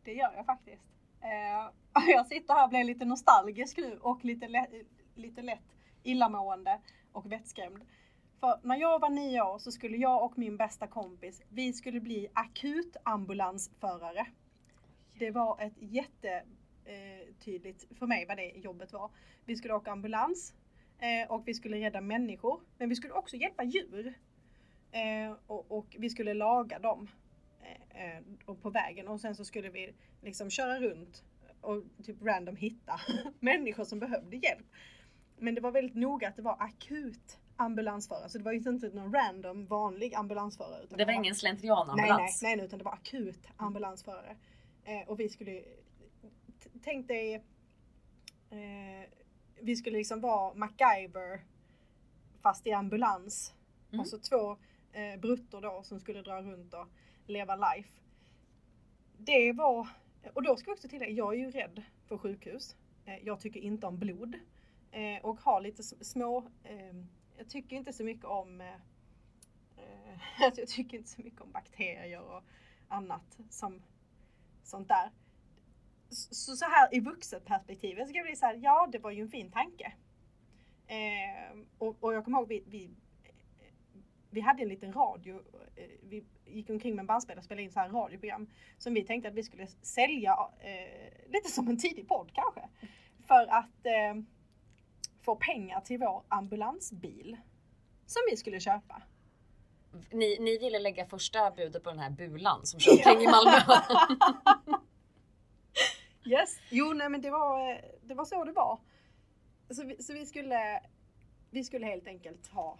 [0.05, 0.83] Det gör jag faktiskt.
[1.21, 1.71] Eh,
[2.07, 4.71] jag sitter här och blir lite nostalgisk nu och lite, lätt,
[5.15, 5.65] lite lätt
[6.03, 6.81] illamående
[7.13, 7.85] och vettskrämd.
[8.41, 12.01] För när jag var nio år så skulle jag och min bästa kompis, vi skulle
[12.01, 14.27] bli akutambulansförare.
[15.19, 19.11] Det var ett jättetydligt eh, för mig vad det jobbet var.
[19.45, 20.55] Vi skulle åka ambulans
[20.99, 22.61] eh, och vi skulle rädda människor.
[22.79, 24.15] Men vi skulle också hjälpa djur.
[24.91, 27.09] Eh, och, vi skulle laga dem
[28.45, 31.25] och på vägen och sen så skulle vi liksom köra runt
[31.61, 33.01] och typ random hitta
[33.41, 34.67] människor som behövde hjälp.
[35.39, 38.89] Men det var väldigt noga att det var akut ambulansförare så det var ju inte
[38.89, 40.83] någon random vanlig ambulansförare.
[40.85, 42.43] utan Det var ingen slentrianambulans.
[42.43, 44.37] Nej, nej, nej, utan det var akut ambulansförare.
[44.85, 45.63] Eh, och vi skulle,
[46.83, 47.35] tänk dig,
[48.51, 49.11] eh,
[49.61, 51.41] vi skulle liksom vara MacGyver
[52.43, 53.55] fast i ambulans.
[53.89, 54.01] Mm.
[54.01, 54.57] Och så två
[54.93, 56.87] eh, bruttor då som skulle dra runt och
[57.27, 57.89] leva life.
[59.19, 59.89] Det var,
[60.33, 62.77] och då ska jag också tillägga, jag är ju rädd för sjukhus.
[63.05, 64.35] Eh, jag tycker inte om blod.
[64.91, 66.95] Eh, och har lite små, eh,
[67.37, 68.75] jag tycker inte så mycket om eh,
[70.45, 72.43] alltså jag tycker inte så mycket om bakterier och
[72.89, 73.83] annat som
[74.63, 75.11] sånt där.
[76.11, 79.23] Så, så här i vuxenperspektivet så kan jag bli så här, ja det var ju
[79.23, 79.93] en fin tanke.
[80.87, 82.91] Eh, och, och jag kommer ihåg vi, vi,
[84.31, 85.43] vi hade en liten radio,
[85.77, 89.05] eh, vi gick omkring med en bandspelare och spelade in så här radioprogram som vi
[89.05, 92.69] tänkte att vi skulle sälja eh, lite som en tidig podd kanske.
[93.27, 94.23] För att eh,
[95.25, 97.37] få pengar till vår ambulansbil
[98.07, 99.03] som vi skulle köpa.
[100.11, 103.59] Ni, ni ville lägga första budet på den här bulan som kör omkring i Malmö.
[106.27, 106.59] Yes.
[106.71, 108.81] Jo, nej men det var, eh, det var så det var.
[109.71, 110.81] Så vi, så vi skulle,
[111.51, 112.79] vi skulle helt enkelt ha,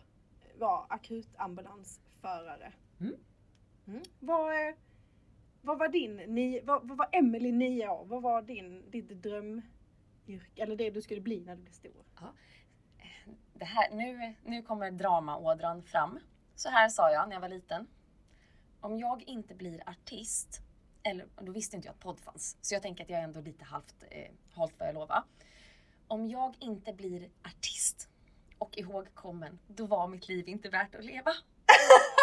[0.59, 2.73] vara akutambulansförare.
[3.01, 3.15] Mm.
[3.87, 4.03] Mm.
[4.21, 4.75] Vad, eh,
[5.63, 8.05] vad var din, ni, vad, vad var Emily nio år?
[8.05, 9.23] Vad var din, ditt
[10.27, 12.05] yrke, Eller det du skulle bli när du blev stor?
[13.55, 16.19] Det här, nu, nu kommer dramaådran fram.
[16.55, 17.87] Så här sa jag när jag var liten.
[18.81, 20.61] Om jag inte blir artist,
[21.03, 23.41] eller då visste inte jag att podd fanns, så jag tänker att jag är ändå
[23.41, 25.25] lite halvt eh, hållt vad jag lova.
[26.09, 28.09] Om jag inte blir artist
[28.59, 31.31] och ihågkommen, då var mitt liv inte värt att leva.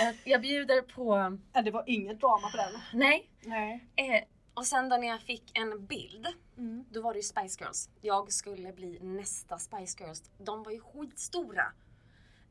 [0.00, 1.38] Jag, jag bjuder på...
[1.52, 2.80] Ja, det var inget drama på den.
[2.92, 3.30] Nej.
[3.40, 3.88] Nej.
[3.96, 6.26] Eh, och sen då när jag fick en bild,
[6.58, 6.84] Mm.
[6.90, 7.90] då var det ju Spice Girls.
[8.00, 10.22] Jag skulle bli nästa Spice Girls.
[10.38, 11.72] De var ju skitstora.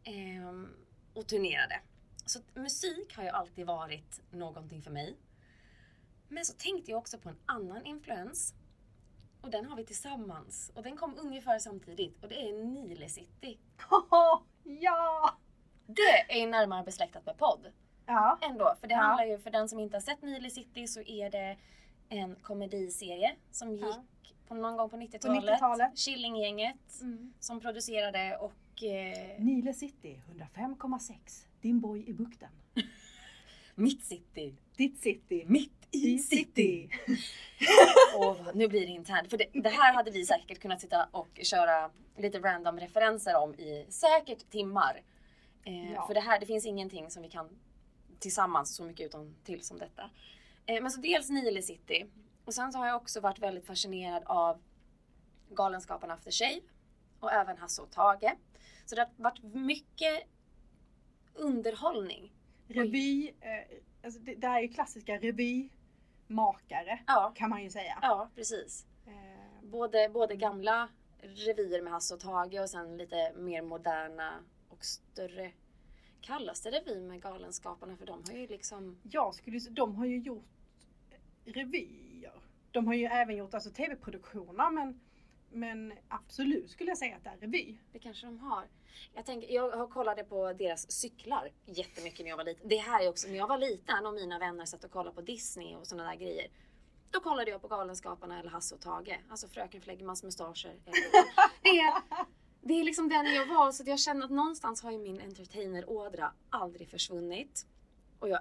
[0.04, 0.70] Ehm,
[1.14, 1.80] och turnerade.
[2.26, 5.18] Så musik har ju alltid varit någonting för mig.
[6.28, 8.54] Men så tänkte jag också på en annan influens.
[9.42, 10.72] Och den har vi tillsammans.
[10.76, 12.24] Och den kom ungefär samtidigt.
[12.24, 13.58] Och det är Nile City.
[14.64, 15.38] ja!
[15.88, 17.72] Det är ju närmare besläktat med podd.
[18.06, 18.40] Ja.
[18.42, 18.76] Ändå.
[18.80, 19.00] För det Ja.
[19.02, 21.58] handlar ju, för den som inte har sett Nile City så är det
[22.10, 24.04] en komediserie som gick Ja.
[24.48, 25.44] på någon gång på 90-talet.
[25.44, 25.98] 90-talet.
[25.98, 27.34] Killinggänget Mm.
[27.40, 31.46] som producerade och eh, Nile City 105,6.
[31.62, 32.50] Din borg i bukten.
[33.76, 34.56] Mitt City.
[34.78, 35.44] Ditt city.
[35.48, 36.90] Mitt I city.
[38.18, 39.30] Och nu blir det internt.
[39.30, 43.54] För det, det här hade vi säkert kunnat sitta och köra lite random referenser om
[43.56, 45.02] i säkert timmar.
[45.66, 46.08] Eh, Ja.
[46.08, 47.50] För det här, det finns ingenting som vi kan
[48.20, 50.10] tillsammans så mycket utan till som detta.
[50.66, 52.06] Eh, men så dels Nile City.
[52.46, 54.62] Och sen så har jag också varit väldigt fascinerad av
[55.50, 56.62] Galenskaparna After Shave.
[57.20, 58.34] Och även Hasse och Tage.
[58.86, 60.24] Så det har varit mycket
[61.34, 62.32] underhållning.
[62.68, 68.00] Revy, eh, alltså det, det här är ju klassiska revymakare Ja, kan man ju säga.
[68.02, 68.86] ja precis.
[69.08, 74.34] Eh, både, både gamla revyer med Hasse och Tage och sen lite mer moderna
[74.78, 75.52] och större.
[76.22, 77.98] Kallas det revy med Galenskaparna?
[77.98, 78.98] För de har ju liksom...
[79.04, 80.46] Jag skulle, de har ju gjort
[81.46, 82.42] revyer.
[82.72, 85.00] De har ju även gjort alltså, tv-produktioner men,
[85.52, 87.78] men absolut skulle jag säga att det är revy.
[87.92, 88.68] Det kanske de har.
[89.14, 92.70] Jag, tänker, jag har kollade på deras cyklar jättemycket när jag var liten.
[92.70, 95.22] Det här är också när jag var liten och mina vänner satt och kollade på
[95.22, 96.48] Disney och sådana där grejer.
[97.12, 99.20] Då kollade jag på Galenskaparna eller Hasse och Tage.
[99.30, 100.76] Alltså Fröken Flegmans mustascher.
[101.62, 101.94] Det
[102.68, 103.72] det är liksom den jag var.
[103.72, 107.66] Så jag känner att någonstans har ju min entertainer-ådra aldrig försvunnit.
[108.20, 108.40] Och jag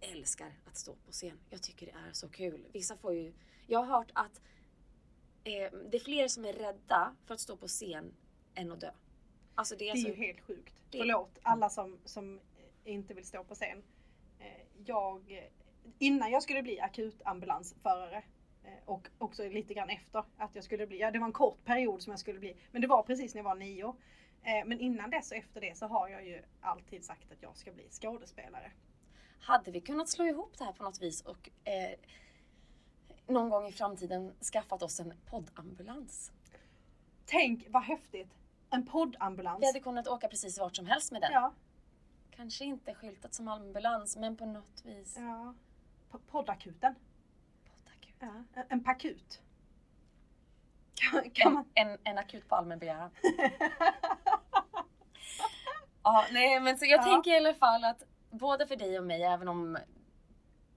[0.00, 1.38] älskar att stå på scen.
[1.50, 2.66] Jag tycker det är så kul.
[2.72, 3.32] Vissa får ju...
[3.66, 4.40] Jag har hört att
[5.44, 8.14] eh, det är fler som är rädda för att stå på scen
[8.54, 8.90] än att dö.
[9.54, 10.08] Alltså det är, Det är så...
[10.08, 10.74] ju helt sjukt.
[10.90, 12.40] Det- Förlåt alla som, som
[12.84, 13.82] inte vill stå på scen.
[14.38, 14.46] Eh,
[14.86, 15.50] Jag,
[15.98, 18.24] innan jag skulle bli akutambulansförare
[18.84, 22.02] och också lite grann efter att jag skulle bli, ja det var en kort period
[22.02, 23.96] som jag skulle bli, men det var precis när jag var nio.
[24.42, 27.56] Eh, Men innan dess och efter det så har jag ju alltid sagt att jag
[27.56, 28.72] ska bli skådespelare.
[29.40, 31.98] Hade vi kunnat slå ihop det här på något vis och eh,
[33.26, 36.32] någon gång i framtiden skaffat oss en poddambulans?
[37.26, 38.28] Tänk vad häftigt!
[38.70, 39.62] En poddambulans.
[39.62, 41.32] Vi hade kunnat åka precis vart som helst med den.
[41.32, 41.52] Ja,
[42.30, 45.16] Kanske inte skyltat som ambulans, men på något vis.
[45.18, 45.54] ja.
[46.12, 46.94] P- Poddakuten.
[48.20, 48.44] Ja.
[48.54, 49.40] En- En pakut.
[50.94, 51.64] Kan, kan man...
[51.74, 53.10] En, en, en akut på allmän begäran.
[56.02, 57.04] ja, nej, men så jag Ja.
[57.04, 59.78] tänker i alla fall att både för dig och mig, även om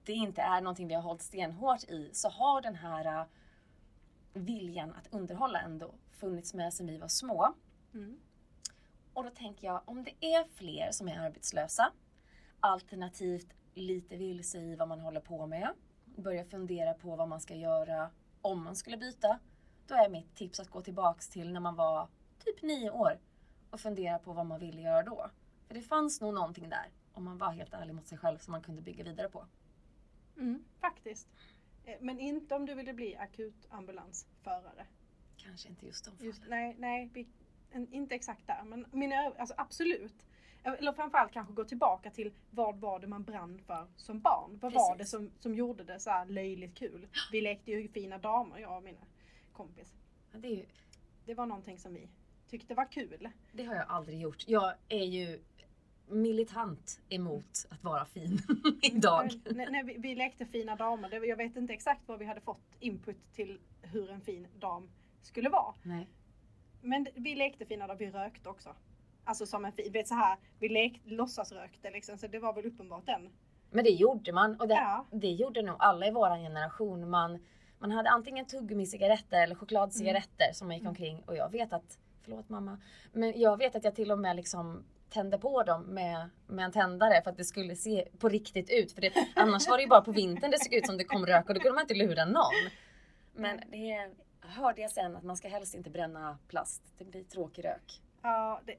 [0.04, 3.26] det inte är någonting vi har hållit stenhårt i, så har den här äh,
[4.32, 7.54] viljan att underhålla ändå funnits med sedan vi var små.
[7.94, 8.18] Mm.
[9.12, 11.92] Och då tänker jag, om det är fler som är arbetslösa,
[12.60, 15.68] alternativt lite vilse i vad man håller på med,
[16.22, 18.10] börjar fundera på vad man ska göra
[18.42, 19.38] om man skulle byta,
[19.86, 22.08] då är mitt tips att gå tillbaks till när man var
[22.44, 23.18] typ nio år
[23.70, 25.30] och fundera på vad man ville göra då.
[25.66, 28.52] För det fanns nog någonting där, om man var helt ärlig mot sig själv, som
[28.52, 29.46] man kunde bygga vidare på.
[30.36, 31.28] Mm, faktiskt.
[31.84, 34.86] Eh, Men inte om du ville bli akutambulansförare.
[35.36, 36.26] Kanske inte just de fallen.
[36.26, 37.26] Just, nej, nej
[37.90, 38.62] inte exakt där.
[38.64, 40.26] Men mina, alltså absolut.
[40.64, 44.58] Eller framförallt kanske gå tillbaka till vad var det man brann för som barn?
[44.62, 45.10] Vad var det Precis.
[45.10, 47.08] som, som gjorde det så här löjligt kul?
[47.32, 49.00] Vi lekte ju fina damer, jag och mina
[49.52, 49.94] kompis.
[50.32, 50.64] Ja, det, ju,
[51.26, 52.08] Det var någonting som vi
[52.48, 53.28] tyckte var kul.
[53.52, 54.44] det har jag aldrig gjort.
[54.48, 55.40] Jag är ju
[56.08, 58.38] militant emot att vara fin
[58.82, 59.30] idag.
[59.44, 62.76] När, när vi, vi lekte fina damer, jag vet inte exakt vad vi hade fått
[62.80, 64.88] input till hur en fin dam
[65.22, 65.74] skulle vara.
[65.82, 66.08] Nej.
[66.82, 68.74] Men vi lekte fina damer, vi rökte också.
[69.24, 73.06] Alltså som en vet så här, vi lekte, låtsasrökte liksom, så det var väl uppenbart
[73.06, 73.30] den.
[73.70, 75.06] Men det gjorde man och det, Ja.
[75.10, 77.10] det gjorde nog alla i vår generation.
[77.10, 77.38] Man,
[77.78, 80.90] man hade antingen tuggummi-cigaretter eller chokladcigaretter som man gick Mm.
[80.90, 82.78] omkring och jag vet att, förlåt mamma,
[83.12, 86.72] men jag vet att jag till och med liksom tände på dem med, med en
[86.72, 88.92] tändare för att det skulle se på riktigt ut.
[88.92, 91.26] För det, annars var det ju bara på vintern det såg ut som det kom
[91.26, 92.70] rök och då kunde man inte lura någon.
[93.34, 94.10] Men det
[94.40, 96.82] hörde jag sen att man ska helst inte bränna plast.
[96.98, 98.00] Det blir tråkig rök.
[98.22, 98.74] Ja, det,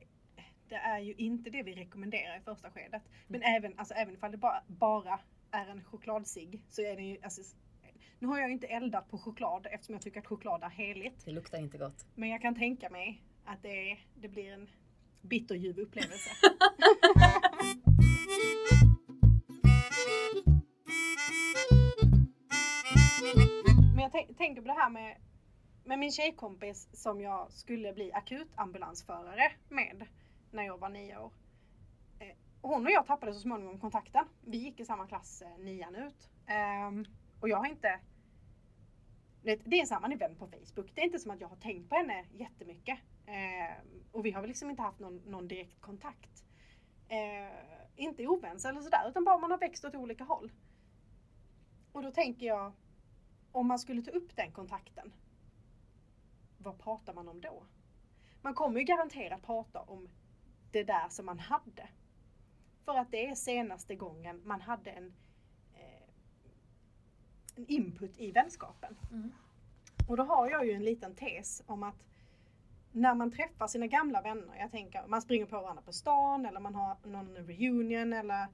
[0.70, 3.04] det är ju inte det vi rekommenderar i första skedet.
[3.28, 5.20] Men även, alltså, även ifall det bara, bara
[5.52, 7.42] är en chokladcigg så är det ju, alltså,
[8.20, 11.26] nu har jag inte eldat på choklad eftersom jag tycker att choklad är heligt.
[11.26, 12.06] Det luktar inte gott.
[12.16, 14.70] Men jag kan tänka mig att det, det blir en
[15.22, 16.30] bitterljuv upplevelse.
[23.96, 25.18] Men jag tän- tänker på det här med,
[25.84, 30.06] med min tjejkompis som jag skulle bli akutambulansförare med
[30.56, 31.34] när jag var nio år.
[32.20, 34.26] Eh, hon och jag tappade så småningom kontakten.
[34.42, 36.30] Vi gick i samma klass eh, nian ut.
[36.46, 37.06] Ehm,
[37.40, 38.00] och jag har inte...
[39.44, 40.92] Det är samma vän på Facebook.
[40.96, 43.00] Det är inte som att jag har tänkt på henne jättemycket.
[43.26, 46.46] Ehm, och vi har väl liksom inte haft någon, någon direkt kontakt.
[47.10, 47.52] Ehm,
[47.96, 50.52] inte oväns eller sådär, utan bara man har växt åt olika håll.
[51.92, 52.72] Och då tänker jag,
[53.52, 55.14] om man skulle ta upp den kontakten,
[56.58, 57.64] vad pratar man om då?
[58.42, 60.10] Man kommer ju garanterat prata om
[60.76, 61.88] det där som man hade.
[62.86, 65.14] För att det är senaste gången man hade en,
[65.74, 66.10] eh,
[67.56, 68.96] en input i vänskapen.
[69.12, 69.32] Mm.
[70.10, 72.04] Och då har jag ju en liten tes om att
[72.92, 76.60] när man träffar sina gamla vänner, jag tänker man springer på varandra på stan eller
[76.60, 78.48] man har någon reunion eller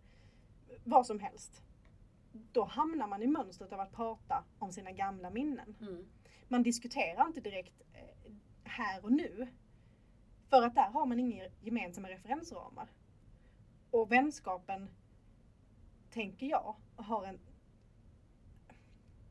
[0.84, 1.64] vad som helst.
[2.32, 5.76] Då hamnar man i mönstret av att prata om sina gamla minnen.
[5.82, 6.06] Mm.
[6.48, 8.32] Man diskuterar inte direkt eh,
[8.64, 9.48] här och nu.
[10.52, 12.88] För att där har man inga gemensamma referensramar.
[13.92, 14.90] Och vänskapen,
[16.10, 17.40] tänker jag, har en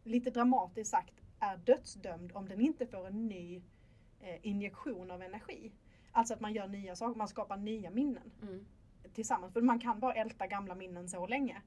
[0.05, 3.63] lite dramatiskt sagt är dödsdömd om den inte får en ny
[4.21, 5.73] eh, injektion av energi.
[6.13, 8.67] Alltså att man gör nya saker, man skapar nya minnen Mm.
[9.13, 9.53] tillsammans.
[9.53, 11.63] För man kan bara älta gamla minnen så länge.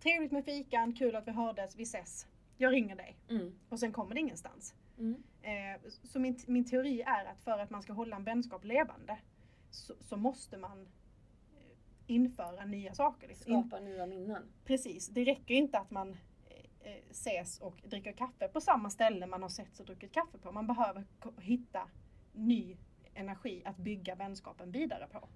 [0.00, 2.26] Trevligt med fikan, kul att vi hördes, vi ses.
[2.56, 3.16] Jag ringer dig.
[3.28, 3.52] Mm.
[3.68, 4.74] Och sen kommer det ingenstans.
[4.98, 5.22] Mm.
[5.42, 9.18] Eh, så min, min teori är att för att man ska hålla en vänskap levande
[9.70, 11.76] så, så måste man eh,
[12.06, 13.28] införa nya saker.
[13.28, 13.62] Liksom.
[13.62, 14.42] Skapa nya minnen.
[14.64, 16.16] precis, det räcker inte att man
[16.80, 20.52] eh, ses och dricker kaffe på samma ställe man har setts och druckit kaffe på.
[20.52, 21.04] Man behöver
[21.40, 21.88] hitta
[22.32, 22.76] ny
[23.14, 25.28] energi att bygga vänskapen vidare på.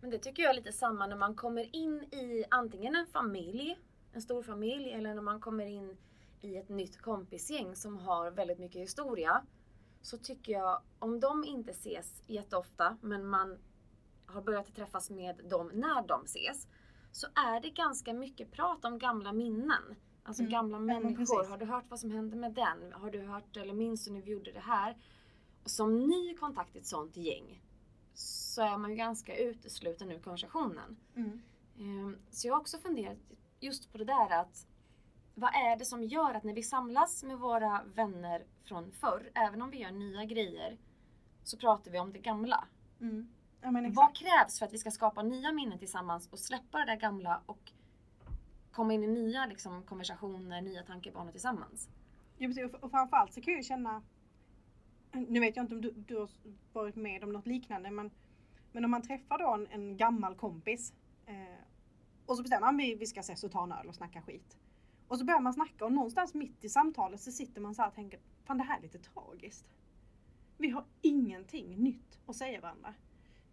[0.00, 3.78] Men det tycker jag är lite samma när man kommer in i antingen en familj,
[4.12, 5.96] en stor familj, eller när man kommer in
[6.44, 9.42] i ett nytt kompisgäng som har väldigt mycket historia.
[10.02, 13.58] Så tycker jag, om de inte ses jätteofta, men man
[14.26, 16.68] har börjat träffas med dem när de ses,
[17.12, 19.82] så är det ganska mycket prat om gamla minnen.
[20.22, 20.52] Alltså Mm.
[20.52, 21.16] gamla människor.
[21.16, 21.50] precis.
[21.50, 22.92] har du hört vad som hände med den?
[22.92, 24.96] Har du hört eller minns du när vi gjorde det här?
[25.64, 27.62] Och som ny kontakt i ett sånt gäng
[28.14, 30.96] så är man ju ganska utesluten ur konversationen.
[31.78, 33.18] Ehm, Så jag har också funderat
[33.60, 34.66] just på det där att
[35.34, 39.62] vad är det som gör att när vi samlas med våra vänner från förr, även
[39.62, 40.76] om vi gör nya grejer,
[41.42, 42.64] så pratar vi om det gamla.
[43.00, 43.28] Mm.
[43.60, 43.70] Ja.
[43.92, 47.42] Vad krävs för att vi ska skapa nya minnen tillsammans och släppa det där gamla
[47.46, 47.72] och
[48.72, 51.88] komma in i nya liksom, konversationer, nya tankebanor tillsammans?
[52.38, 52.64] Ja, precis.
[52.74, 54.02] Och- Och framförallt så kan jag ju känna,
[55.12, 56.30] nu vet jag inte om du, du har
[56.72, 58.10] varit med om något liknande, men,
[58.72, 60.92] men om man träffar då en, en gammal kompis
[61.26, 61.34] eh,
[62.26, 64.56] och så bestämmer man vi, vi ska ses och ta en öl och snacka skit.
[65.12, 67.88] Och så börjar man snacka och någonstans mitt i samtalet så sitter man så här
[67.88, 69.66] och tänker, fan det här är lite tragiskt.
[70.58, 72.94] Vi har ingenting nytt att säga varandra.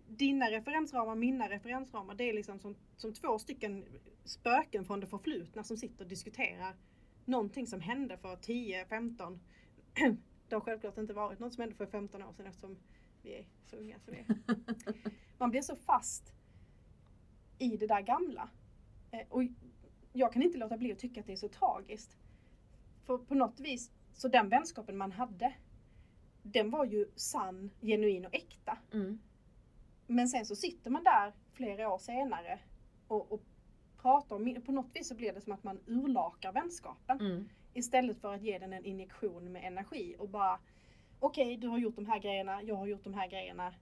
[0.07, 3.85] Dina referensramar, mina referensramar, det är liksom som, som två stycken
[4.23, 6.75] spöken från det förflutna som sitter och diskuterar
[7.25, 9.39] någonting som hände för 10, 15.
[10.49, 12.77] Det har självklart inte varit något som hände för 15 år sedan eftersom
[13.21, 13.99] vi är så unga.
[13.99, 14.25] Så vi är.
[15.37, 16.33] Man blir så fast
[17.57, 18.49] i det där gamla.
[19.11, 19.43] Eh, Och
[20.13, 22.17] jag kan inte låta bli att tycka att det är så tragiskt.
[23.05, 25.53] För på något vis, så den vänskapen man hade,
[26.43, 28.77] den var ju sann, genuin och äkta.
[28.93, 29.19] Mm.
[30.07, 32.59] Men sen så sitter man där flera år senare
[33.07, 33.41] och, och
[34.01, 37.19] pratar om, på något vis så blir det som att man urlakar vänskapen.
[37.19, 37.49] Mm.
[37.73, 40.59] Istället för att ge den en injektion med energi och bara
[41.19, 43.73] Okej, du har gjort de här grejerna, jag har gjort de här grejerna.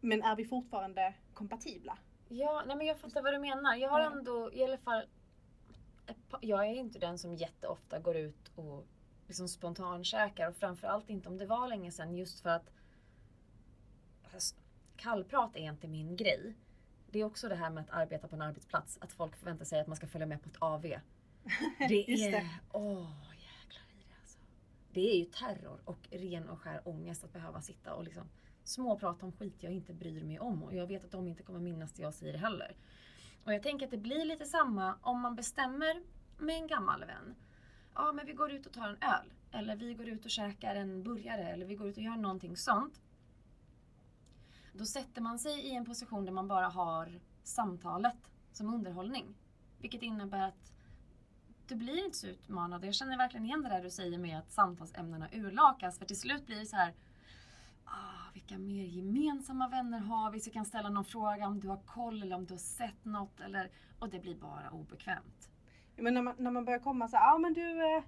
[0.00, 1.98] Men är vi fortfarande kompatibla?
[2.28, 3.74] Ja, nej men jag fattar vad du menar.
[3.76, 4.10] Jag har Ja.
[4.12, 5.02] ändå i alla fall...
[6.30, 8.86] par- Jag är inte den som jätteofta går ut och
[9.26, 12.70] liksom spontankäkar och framförallt inte om det var länge sedan just för att
[14.34, 14.56] alltså,
[14.96, 16.54] kallprat är inte min grej.
[17.10, 19.80] Det är också det här med att arbeta på en arbetsplats, att folk förväntar sig
[19.80, 20.82] att man ska följa med på ett AV.
[21.88, 22.30] Det är...
[22.32, 22.50] det.
[22.72, 24.38] Åh, jäklar i det alltså.
[24.92, 28.28] Det är ju terror och ren och skär ångest att behöva sitta och liksom
[28.64, 31.60] småprata om skit jag inte bryr mig om och jag vet att de inte kommer
[31.60, 32.76] minnas det jag säger heller.
[33.44, 36.02] Och jag tänker att det blir lite samma om man bestämmer
[36.38, 37.34] med en gammal vän.
[37.94, 39.32] Ja, men vi går ut och tar en öl.
[39.52, 41.48] Eller vi går ut och käkar en burgare.
[41.48, 43.00] Eller vi går ut och gör någonting sånt.
[44.72, 49.34] Då sätter man sig i en position där man bara har samtalet som underhållning.
[49.78, 50.72] Vilket innebär att
[51.66, 52.84] du blir inte så utmanad.
[52.84, 55.98] Jag känner verkligen igen det där du säger med att samtalsämnena urlakas.
[55.98, 56.94] För till slut blir det så här
[58.34, 60.40] vilka mer gemensamma vänner har vi?
[60.40, 63.40] Så kan ställa någon fråga om du har koll eller om du har sett något.
[63.40, 65.50] Eller, och det blir bara obekvämt.
[65.96, 68.02] Ja, Men när man, när man börjar komma så här, ja ah, men du, eh,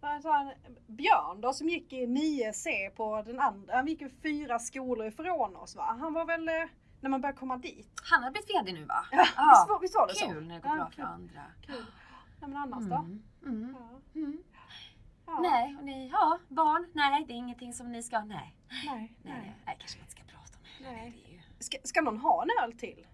[0.00, 0.52] han,
[0.86, 5.56] Björn då som gick i 9C på den andra, han gick ju fyra skolor ifrån
[5.56, 5.96] oss va?
[6.00, 6.54] Han var väl, eh,
[7.00, 8.00] när man börjar komma dit.
[8.10, 9.04] Han har blivit VD nu va?
[9.10, 10.26] Ja, Ja, visst, var, visst var det så?
[10.26, 11.04] Kul när det går Ja, bra kul.
[11.04, 11.42] för andra.
[11.66, 11.84] Kul.
[12.40, 12.96] Nej men annars då?
[12.96, 13.22] Mm.
[13.42, 13.76] Mm.
[13.80, 14.20] Ja.
[14.20, 14.42] Mm.
[15.26, 15.38] Ja.
[15.40, 18.56] Nej, och ni, ja, barn, nej det är ingenting som ni ska, nej.
[18.70, 19.52] Nej, Nej, nej.
[19.66, 20.96] nej kanske man inte ska prata om heller.
[21.02, 21.12] Nej.
[21.24, 23.06] Det är ju, Ska, ska någon ha en öl till?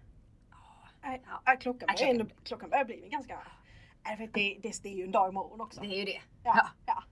[0.51, 0.57] ja.
[1.03, 1.41] Nej, Ja.
[1.45, 3.39] nej, klockan, Nej, börjar klockan- klockan börjar bli ganska...
[4.05, 5.81] Nej, det, det, det är ju en dag imorgon också.
[5.81, 6.21] Det är ju det.
[6.43, 6.67] Ja, Ja.
[6.85, 7.03] ja.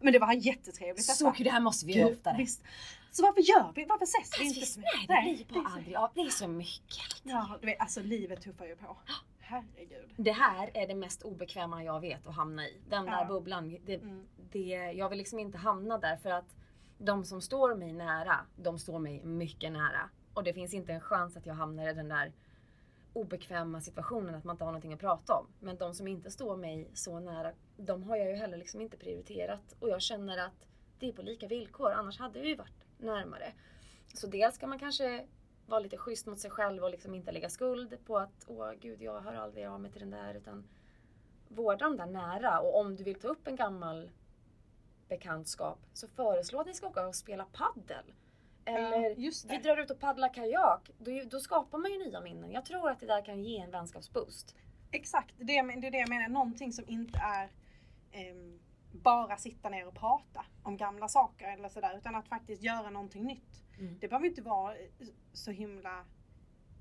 [0.00, 2.36] Men det var jättetrevligt Så kul, det här måste vi göra oftare.
[2.36, 2.62] Visst.
[3.10, 3.84] Så varför gör vi?
[3.84, 4.60] Varför ses vi inte?
[4.60, 4.78] visst,
[5.08, 6.10] nej, det blir det är bara aldrig av.
[6.14, 7.20] Det är så mycket.
[7.22, 8.96] Ja, du vet, alltså livet tuffar ju på.
[9.40, 10.10] Herregud.
[10.16, 12.80] Det här är det mest obekväma jag vet att hamna i.
[12.88, 13.24] Den där Ja.
[13.24, 13.78] bubblan.
[13.86, 14.26] Det, Mm.
[14.52, 16.56] det, jag vill liksom inte hamna där för att
[17.04, 20.10] de som står mig nära, de står mig mycket nära.
[20.34, 22.32] Och det finns inte en chans att jag hamnar i den där
[23.12, 25.46] obekväma situationen att man inte har någonting att prata om.
[25.60, 28.96] Men de som inte står mig så nära, de har jag ju heller liksom inte
[28.96, 29.76] prioriterat.
[29.80, 30.66] Och jag känner att
[30.98, 33.52] det är på lika villkor, annars hade vi ju varit närmare.
[34.14, 35.26] Så dels ska man kanske
[35.66, 39.02] vara lite schysst mot sig själv och liksom inte lägga skuld på att åh gud
[39.02, 40.64] jag hör aldrig av mig till den där utan
[41.48, 44.10] vårda de där nära och om du vill ta upp en gammal
[45.16, 48.04] bekantskap så föreslå att ni ska åka och spela paddel.
[48.64, 50.90] Ja, Eller just vi drar ut och paddlar kajak.
[50.98, 52.52] Då, då skapar man ju nya minnen.
[52.52, 54.56] Jag tror att det där kan ge en vänskapsboost.
[54.90, 56.28] Exakt, det är det, det är det jag menar.
[56.28, 57.50] Någonting som inte är
[58.12, 58.60] ehm,
[58.92, 61.96] bara sitta ner och prata om gamla saker eller sådär.
[61.98, 63.62] Utan att faktiskt göra någonting nytt.
[63.78, 63.98] Mm.
[64.00, 64.86] Det behöver inte vara eh,
[65.32, 66.04] så himla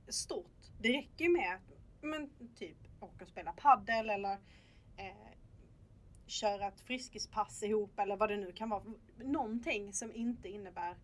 [0.07, 0.61] stort.
[0.79, 4.33] Det räcker ju med att men, typ åka och spela paddel eller
[4.97, 5.33] eh,
[6.33, 8.83] köra ett friskispass ihop eller vad det nu kan vara.
[9.17, 10.95] Någonting som inte innebär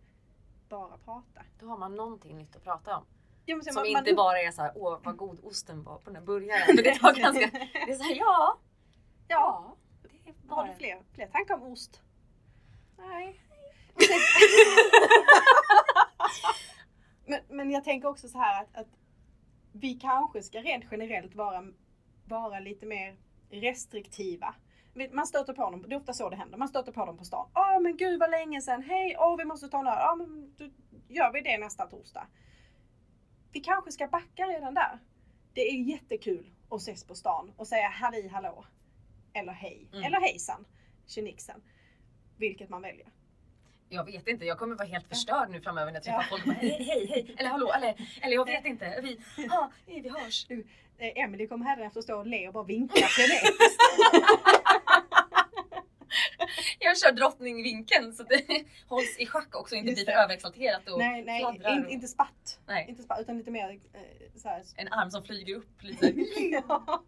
[0.68, 1.42] bara prata.
[1.60, 3.04] Då har man någonting nytt att prata om.
[3.46, 6.04] Ja, Som man- inte man- bara är så här, åh vad god osten var på
[6.04, 6.76] den här burgaren.
[6.76, 7.50] Det tar ganska,
[7.86, 8.58] det är så här, ja.
[9.28, 9.76] Ja.
[10.02, 10.76] Det är Har du bara...
[10.78, 12.02] fler, fler tankar om ost?
[12.98, 13.40] Nej.
[17.26, 18.88] men, men jag tänker också så här att, att
[19.72, 21.64] vi kanske ska rent generellt vara,
[22.24, 23.16] vara lite mer
[23.50, 24.54] restriktiva.
[25.12, 27.24] Man stöter på dem, det är ofta så det händer, man stöter på dem på
[27.24, 27.48] stan.
[27.54, 29.94] Åh men gud vad länge sedan, hej, åh vi måste ta en öl.
[29.98, 30.64] Ja men då
[31.08, 32.26] gör vi det nästa torsdag.
[33.52, 34.98] Vi kanske ska backa redan där.
[35.54, 38.64] Det är jättekul att ses på stan och säga halli hallå.
[39.32, 39.88] Eller hej.
[39.92, 40.04] Mm.
[40.04, 40.64] Eller hejsan.
[41.06, 41.62] Tjenixen.
[42.38, 43.06] Vilket man väljer.
[43.88, 46.26] Jag vet inte, jag kommer vara helt förstörd nu framöver när jag träffar Ja.
[46.30, 46.42] folk.
[46.42, 49.00] och Bara, hej, hej, hej, eller hallå, eller, eller jag vet inte.
[49.02, 49.20] Vi,
[49.50, 50.46] ah, vi hörs.
[50.46, 50.66] Du,
[50.98, 53.80] eh, Emily kommer hädanefter stå och le och bara vinka frenetiskt.
[56.78, 58.44] Jag kör drottningvinkeln så det
[58.88, 62.60] hålls i schack också, inte blir för överexalterat och nej, nej, in, och- inte spatt.
[62.66, 64.00] Nej, Inte spatt, utan lite mer eh,
[64.36, 64.62] så här.
[64.76, 66.06] en arm som flyger upp lite.
[66.52, 67.02] ja.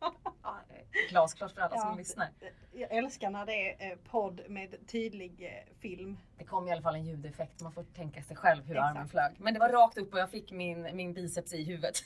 [1.10, 1.82] Glasklart för alla Ja.
[1.82, 2.28] som lyssnar.
[2.72, 6.18] Jag älskar när det är eh, podd med tydlig eh, film.
[6.38, 8.96] Det kom i alla fall en ljudeffekt, man får tänka sig själv hur Exakt.
[8.96, 9.32] armen flög.
[9.38, 12.00] Men det var rakt upp och jag fick min, min biceps i huvudet.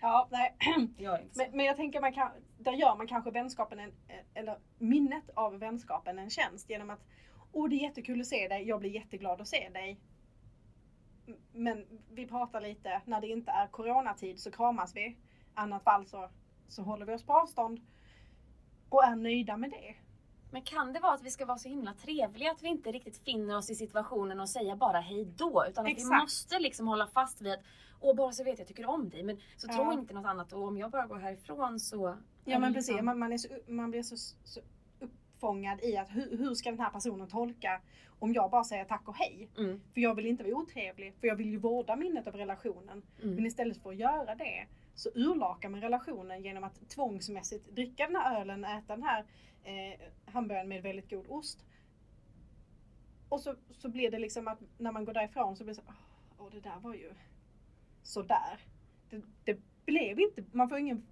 [0.00, 0.54] ja, nej.
[0.98, 1.18] Så.
[1.34, 3.92] Men, men jag tänker man kan, där gör man kanske vänskapen en,
[4.34, 7.04] eller minnet av vänskapen en tjänst genom att
[7.52, 10.00] Åh det är jättekul att se dig, jag blir jätteglad att se dig.
[11.52, 15.16] Men vi pratar lite, när det inte är coronatid så kramas vi.
[15.54, 16.30] annat fall så,
[16.68, 17.80] så håller vi oss på avstånd.
[18.88, 19.94] Och är nöjda med det.
[20.50, 23.24] Men kan det vara att vi ska vara så himla trevliga att vi inte riktigt
[23.24, 25.64] finner oss i situationen och säga bara hej då?
[25.68, 26.22] Utan att vi Exakt.
[26.22, 27.60] måste liksom hålla fast vid att
[28.00, 29.22] Åh, bara så vet jag, jag tycker om dig.
[29.22, 29.74] Men så Ja.
[29.74, 32.16] tro inte något annat och om jag bara går härifrån så...
[32.52, 34.60] Ja men det precis, liksom- man, man, är så, man blir så, så
[35.00, 37.80] uppfångad i att hur, hur ska den här personen tolka
[38.18, 39.48] om jag bara säger tack och hej?
[39.58, 43.02] Mm, För jag vill inte vara otrevlig, för jag vill ju vårda minnet av relationen.
[43.16, 43.46] Men mm.
[43.46, 48.40] istället för att göra det så urlakar man relationen genom att tvångsmässigt dricka den här
[48.40, 49.24] ölen, äta den här
[49.64, 50.00] eh,
[50.32, 51.64] hamburgaren med väldigt god ost.
[53.28, 55.86] Och så, så blir det liksom att när man går därifrån så blir det så
[55.88, 55.94] åh
[56.38, 57.12] åh, det där var ju
[58.02, 58.60] sådär.
[59.10, 61.06] Det, det blev inte, man får ingen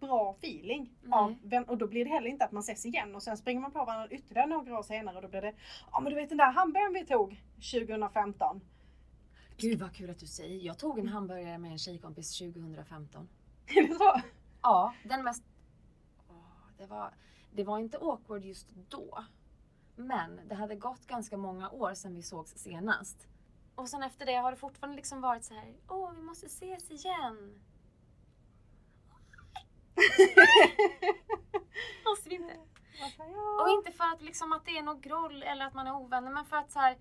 [0.00, 1.38] bra feeling av Nej.
[1.42, 3.72] vän, och då blir det heller inte att man ses igen och sen springer man
[3.72, 5.54] på varandra ytterligare några år senare och då blir det,
[5.92, 8.60] ja men du vet den där hamburgaren vi tog 2015.
[9.56, 10.66] Gud vad kul att du säger.
[10.66, 13.28] Jag tog en hamburgare med en tjejkompis 2015.
[13.66, 14.20] Är det så?
[14.62, 15.44] Ja, den mest...
[16.28, 16.34] Åh,
[16.78, 17.14] det, var,
[17.52, 19.24] det var inte awkward just då.
[19.96, 23.28] Men det hade gått ganska många år sedan vi sågs senast.
[23.74, 25.74] Och sen efter det har det fortfarande liksom varit så här.
[25.88, 27.60] Åh, vi måste ses igen.
[32.04, 32.58] Måste vi inte?
[33.60, 36.30] Och inte för att, liksom, att det är något groll eller att man är ovänner,
[36.30, 36.98] men för att så här,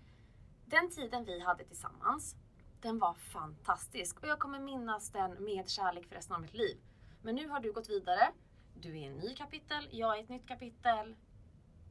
[0.66, 2.36] den tiden vi hade tillsammans,
[2.82, 4.20] den var fantastisk.
[4.20, 6.78] Och jag kommer minnas den med kärlek för resten av mitt liv.
[7.22, 8.32] Men nu har du gått vidare.
[8.74, 11.16] Du är en ny kapitel, jag är ett nytt kapitel.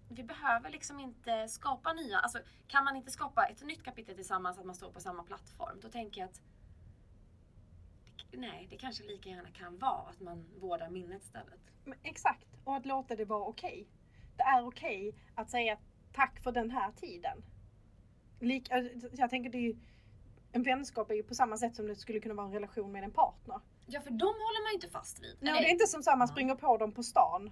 [0.09, 4.59] Vi behöver liksom inte skapa nya, alltså kan man inte skapa ett nytt kapitel tillsammans,
[4.59, 6.41] att man står på samma plattform, då tänker jag att
[8.33, 11.61] Nej, det kanske lika gärna kan vara att man vårdar minnet istället.
[11.85, 13.89] Men Exakt, och att låta det vara okej.
[14.37, 15.79] Det är okej att säga
[16.13, 17.45] tack för den här tiden.
[18.41, 19.77] Lik, äh, jag tänker det är ju,
[20.53, 23.05] en vänskap är ju på samma sätt som det skulle kunna vara en relation med
[23.05, 23.61] en partner.
[23.87, 25.37] Ja, för de håller man ju inte fast vid.
[25.41, 27.51] Nej, det är inte som så man springer på dem på stan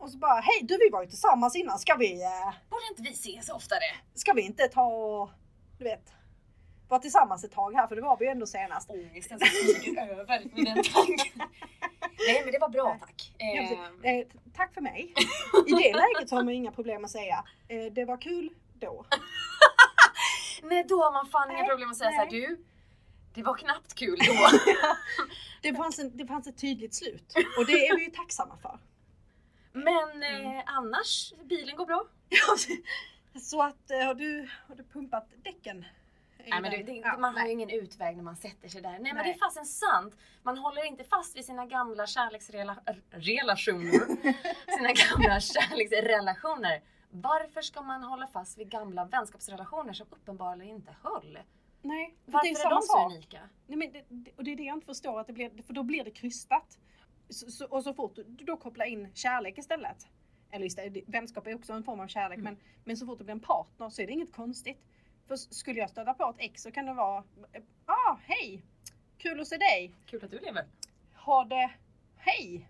[0.00, 3.02] och så bara hej du vi var ju tillsammans innan, ska vi, eh, Borde inte
[3.02, 3.80] vi ses oftare?
[4.14, 5.30] ska vi inte ta och,
[5.78, 6.12] du vet,
[6.90, 8.90] vara tillsammans ett tag här för det var vi ju ändå senast.
[8.90, 11.42] Ångesten som över med den tanken.
[12.26, 13.32] Nej men det var bra tack.
[13.38, 14.04] Ja, Eh, precis.
[14.04, 15.14] Eh, tack för mig.
[15.66, 19.06] I det läget har man inga problem att säga eh, det var kul då.
[20.62, 22.64] nej då har man fan inga Nej, problem att säga såhär du,
[23.34, 24.32] det var knappt kul då.
[25.62, 28.78] Det fanns, en, det fanns ett tydligt slut och det är vi ju tacksamma för.
[29.72, 32.04] Men eh, annars, bilen går bra.
[33.40, 35.84] Så att, eh, har du, har du pumpat däcken?
[36.50, 38.90] Nej, men det, det, Ja, man har ju ingen utväg när man sätter sig där.
[38.90, 39.24] Nej, men Nej.
[39.24, 40.16] det är fasen sant.
[40.42, 44.06] Man håller inte fast vid sina gamla kärleksrelationer.
[44.76, 51.38] sina gamla kärleksrelationer Varför ska man hålla fast vid gamla vänskapsrelationer som uppenbarligen inte höll?
[51.82, 53.12] Nej, för Varför det är är, de så sak.
[53.12, 53.40] unika?
[53.66, 55.72] Nej, men det, det, och det är det jag inte förstår, att det blir, för
[55.72, 56.78] då blir det krystat.
[57.28, 60.06] Så, så, och så fort du då kopplar in kärlek istället,
[60.50, 62.54] eller istället, det- vänskap är också en form av kärlek, Mm.
[62.54, 64.80] men, men så fort det blir en partner så är det inget konstigt.
[65.30, 67.24] För skulle jag stöta på ett ex så kan det vara,
[67.86, 68.62] ah hej,
[69.18, 70.64] kul att se dig, Kul att du lever.
[71.14, 71.70] ha det,
[72.16, 72.68] hej.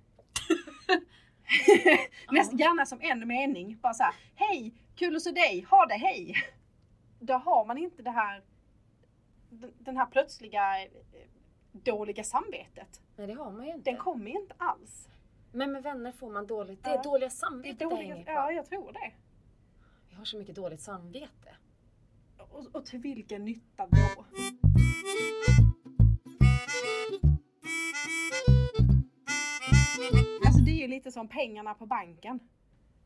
[2.31, 5.95] Näst, gärna som en mening, bara så här, hej, kul att se dig, ha det,
[5.95, 6.35] hej.
[7.21, 8.43] Då har man inte det här,
[9.79, 10.91] den, här plötsliga eh,
[11.73, 13.01] dåliga samvetet.
[13.17, 13.91] Nej det har man ju inte.
[13.91, 15.09] Den kommer inte alls.
[15.53, 16.85] Men med vänner får man dåligt.
[16.85, 17.03] Det är Ja.
[17.03, 18.31] dåliga Det är samvetet det dåliga, hänger på.
[18.31, 19.13] ja, jag tror det.
[20.11, 21.57] Jag har så mycket dåligt samvete.
[22.51, 24.25] Och, och till vilken nytta då?
[30.47, 32.41] Alltså det är ju lite som pengarna på banken.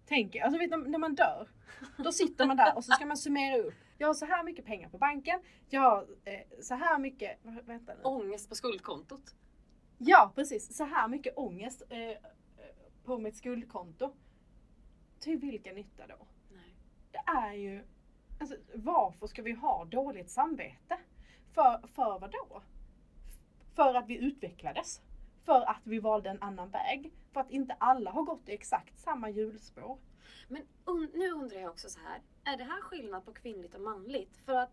[0.07, 1.49] Tänk, alltså vet, du, när man dör,
[1.97, 3.75] då sitter man där och så ska man summera upp.
[3.99, 7.95] Jag har så här mycket pengar på banken, jag har eh, så här mycket, vänta
[7.95, 8.01] nu.
[8.03, 9.35] Ångest på skuldkontot.
[9.99, 12.17] Ja precis, så här mycket ångest eh, eh,
[13.05, 14.15] på mitt skuldkonto.
[15.21, 16.27] Till vilken nytta då?
[16.53, 16.77] Nej.
[17.11, 17.85] Det är ju,
[18.53, 20.99] alltså varför ska vi ha dåligt samvete?
[21.55, 22.63] För, för vad då?
[23.75, 25.01] För att vi utvecklades.
[25.45, 27.13] För att vi valde en annan väg.
[27.33, 29.99] För att inte alla har gått i exakt samma hjulspår.
[30.49, 32.21] Men un- nu undrar jag också så här.
[32.45, 34.37] Är det här skillnad på kvinnligt och manligt?
[34.45, 34.71] För att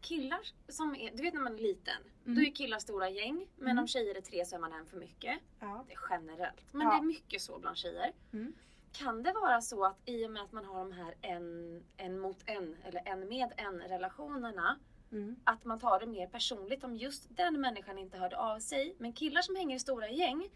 [0.00, 2.34] killar som är, du vet när man är liten, Mm.
[2.36, 3.46] då är killar stora gäng.
[3.56, 3.78] Men Mm.
[3.82, 5.38] om tjejer är tre så är man en för mycket.
[5.60, 5.84] Ja.
[5.88, 6.72] Det är generellt.
[6.72, 6.92] Men Ja.
[6.92, 8.12] det är mycket så bland tjejer.
[8.32, 8.52] Mm.
[8.94, 12.18] Kan det vara så att i och med att man har de här en, en
[12.18, 14.78] mot en eller en med en relationerna
[15.12, 15.36] Mm.
[15.44, 18.94] att man tar det mer personligt om just den människan inte hörde av sig.
[18.98, 20.48] Men killar som hänger i stora gäng,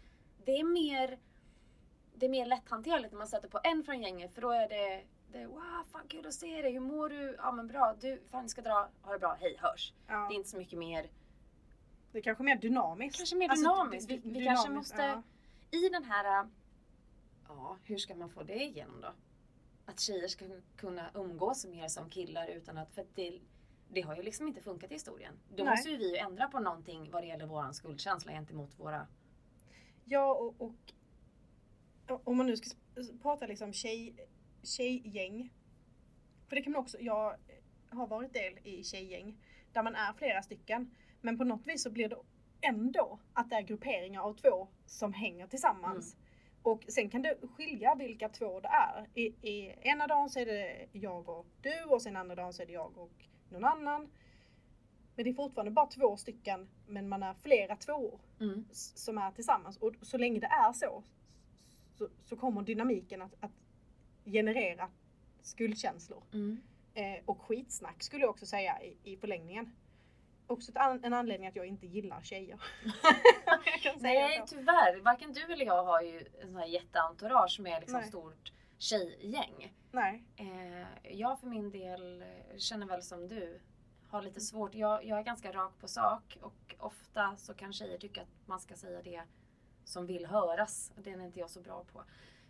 [0.45, 1.17] det är mer,
[2.15, 5.03] det är mer lätthanterligt när man sätter på en från gänget för då är det,
[5.31, 7.35] det wow, fan kul att se dig, hur mår du?
[7.37, 9.93] Ja men bra, du, fan ska dra, ha det bra, hej hörs.
[10.07, 10.31] Det är Ja.
[10.33, 11.09] inte så mycket mer,
[12.11, 13.17] Det är kanske mer dynamiskt.
[13.17, 14.11] kanske mer Alltså, dynamiskt.
[14.11, 15.21] Vi, vi kanske dynamiskt, måste,
[15.71, 15.77] ja.
[15.77, 16.47] i den här,
[17.55, 19.13] ja hur ska man få det igenom då?
[19.85, 20.45] Att tjejer ska
[20.75, 23.39] kunna umgås mer som killar utan att, för att det,
[23.89, 25.33] det har ju liksom inte funkat i historien.
[25.55, 25.71] Då Nej.
[25.71, 29.07] måste ju vi ändra på någonting vad det gäller våran skuldkänsla gentemot våra
[30.05, 30.93] Ja och, och
[32.23, 32.69] om man nu ska
[33.21, 34.27] prata liksom tjej,
[34.63, 35.53] tjejgäng.
[36.47, 37.35] För det kan man också, jag
[37.89, 39.37] har varit del i tjejgäng
[39.73, 40.95] där man är flera stycken.
[41.21, 42.17] Men på något vis så blir det
[42.61, 46.15] ändå att det är grupperingar av två som hänger tillsammans.
[46.63, 49.07] Och sen kan det skilja vilka två det är.
[49.13, 52.61] I, i ena dagen så är det jag och du och sen andra dagen så
[52.61, 54.09] är det jag och någon annan.
[55.15, 58.65] Men det är fortfarande bara två stycken men man är flera tvåor Mm.
[58.71, 59.77] som är tillsammans.
[59.77, 61.03] Och så länge det är så
[61.99, 63.51] så, så kommer dynamiken att, att
[64.25, 64.89] generera
[65.41, 66.23] skuldkänslor.
[66.33, 66.61] Mm.
[66.93, 69.75] Eh, och skitsnack skulle jag också säga i, i förlängningen.
[70.49, 72.61] Också an, en anledning att jag inte gillar tjejer.
[73.99, 78.07] Nej tyvärr, varken du eller jag har ju en sån här jätteentourage med liksom Nej.
[78.07, 79.73] stort tjejgäng.
[79.91, 80.23] Nej.
[80.35, 82.23] Eh, jag för min del
[82.57, 83.59] känner väl som du,
[84.09, 84.75] har lite svårt.
[84.75, 88.59] Jag, jag är ganska rak på sak och ofta så kan tjejer tycka att man
[88.59, 89.21] ska säga det
[89.85, 90.91] som vill höras.
[90.95, 92.03] Det är inte jag så bra på.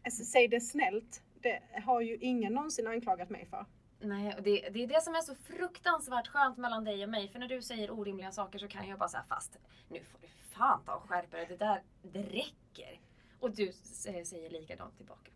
[0.06, 1.22] Alltså, säg det snällt.
[1.42, 3.66] Det har ju ingen någonsin anklagat mig för.
[4.00, 7.30] Nej, och det, det är det som är så fruktansvärt skönt mellan dig och mig.
[7.30, 9.58] För när du säger orimliga saker så kan jag bara säga fast
[9.90, 11.46] nu får du fan ta och skärpa dig.
[11.50, 13.00] Det där, det räcker.
[13.40, 15.32] Och du s- säger likadant tillbaka.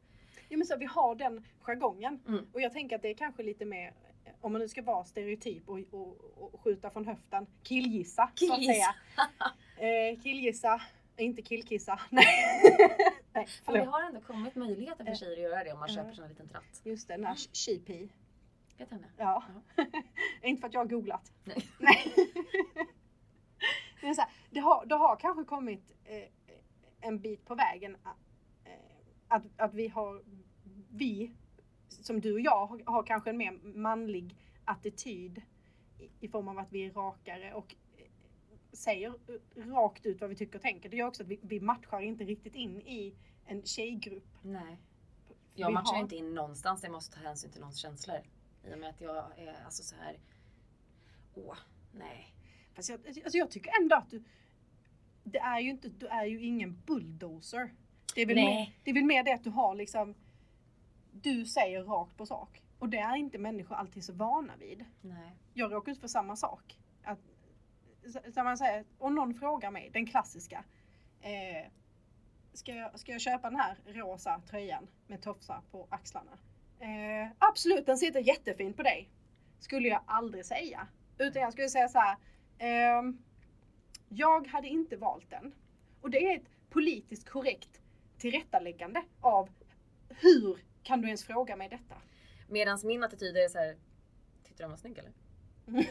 [0.49, 2.19] Ja, men så vi har den jargongen.
[2.27, 2.47] Mm.
[2.53, 3.93] Och jag tänker att det är kanske lite mer,
[4.41, 6.17] om man nu ska vara stereotyp och, och,
[6.53, 8.31] och skjuta från höften, killgissa.
[8.35, 8.95] Killgissa.
[9.77, 10.81] Eh, killgissa,
[11.17, 11.99] inte killkissa.
[12.09, 12.25] Nej,
[13.33, 13.87] Nej För förlåt.
[13.87, 15.95] har ändå kommit möjligheter för Eh, tjejer att göra det om man eh.
[15.95, 16.81] köper sig en liten tratt.
[16.83, 18.07] Just det, den här cheapy.
[18.77, 19.07] Vet henne?
[19.17, 19.43] Ja.
[20.43, 21.31] inte för att jag har googlat.
[21.43, 21.69] Nej.
[21.79, 22.13] Nej.
[24.01, 26.23] Men så här, det, har, det har kanske kommit eh,
[27.01, 27.97] en bit på vägen
[28.65, 28.71] eh,
[29.27, 30.23] att, att vi har,
[30.89, 31.31] vi
[31.89, 35.41] som du och jag har, har kanske en mer manlig attityd
[35.99, 38.05] i, i form av att vi är rakare och eh,
[38.73, 39.13] säger
[39.55, 40.89] rakt ut vad vi tycker och tänker.
[40.89, 43.15] Det gör också att vi, vi matchar inte riktigt in i
[43.45, 44.27] en tjejgrupp.
[44.41, 44.77] Nej.
[45.55, 46.83] Vi Jag matchar har- inte in någonstans.
[46.83, 48.17] Jag måste ta hänsyn till någons känslor.
[48.63, 50.17] I och med att jag är alltså så här.
[51.33, 51.57] Åh,
[51.91, 52.33] nej.
[52.73, 54.23] Fast jag, alltså jag tycker ändå att du,
[55.23, 57.73] det är ju inte, du är ju ingen bulldozer.
[58.15, 58.45] Det är, väl Nej.
[58.45, 60.15] mer, det är väl mer det att du har liksom,
[61.11, 62.61] du säger rakt på sak.
[62.79, 64.85] Och det är inte människor alltid så vana vid.
[65.01, 65.35] Nej.
[65.53, 66.79] Jag råkar ut för samma sak.
[67.03, 67.19] Att,
[68.33, 70.63] så- man säger, och någon frågar mig, den klassiska.
[71.21, 71.71] Eh,
[72.53, 76.37] ska, jag, ska jag köpa den här rosa tröjan med tofsar på axlarna?
[76.83, 79.09] Eh, absolut, den sitter jättefint på dig.
[79.59, 80.87] Skulle jag aldrig säga.
[81.17, 82.17] Utan jag skulle säga så här.
[82.57, 83.17] ehm,
[84.09, 85.53] jag hade inte valt den.
[86.01, 87.81] Och det är ett politiskt korrekt
[88.17, 89.49] tillrättaläggande av
[90.09, 91.95] hur kan du ens fråga mig detta?
[92.49, 93.75] Medan min attityd är så här.
[94.43, 95.11] Tyckte du den var snygg eller?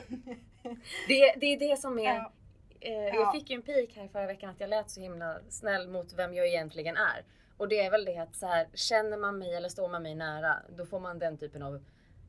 [1.08, 2.02] Det, det är det som är...
[2.04, 2.32] Ja.
[2.80, 3.14] Eh, Ja.
[3.14, 6.12] Jag fick ju en pik här förra veckan att jag lät så himla snäll mot
[6.12, 7.24] vem jag egentligen är.
[7.56, 10.14] Och det är väl det att så här, känner man mig eller står man mig
[10.14, 11.84] nära, då får man den typen av...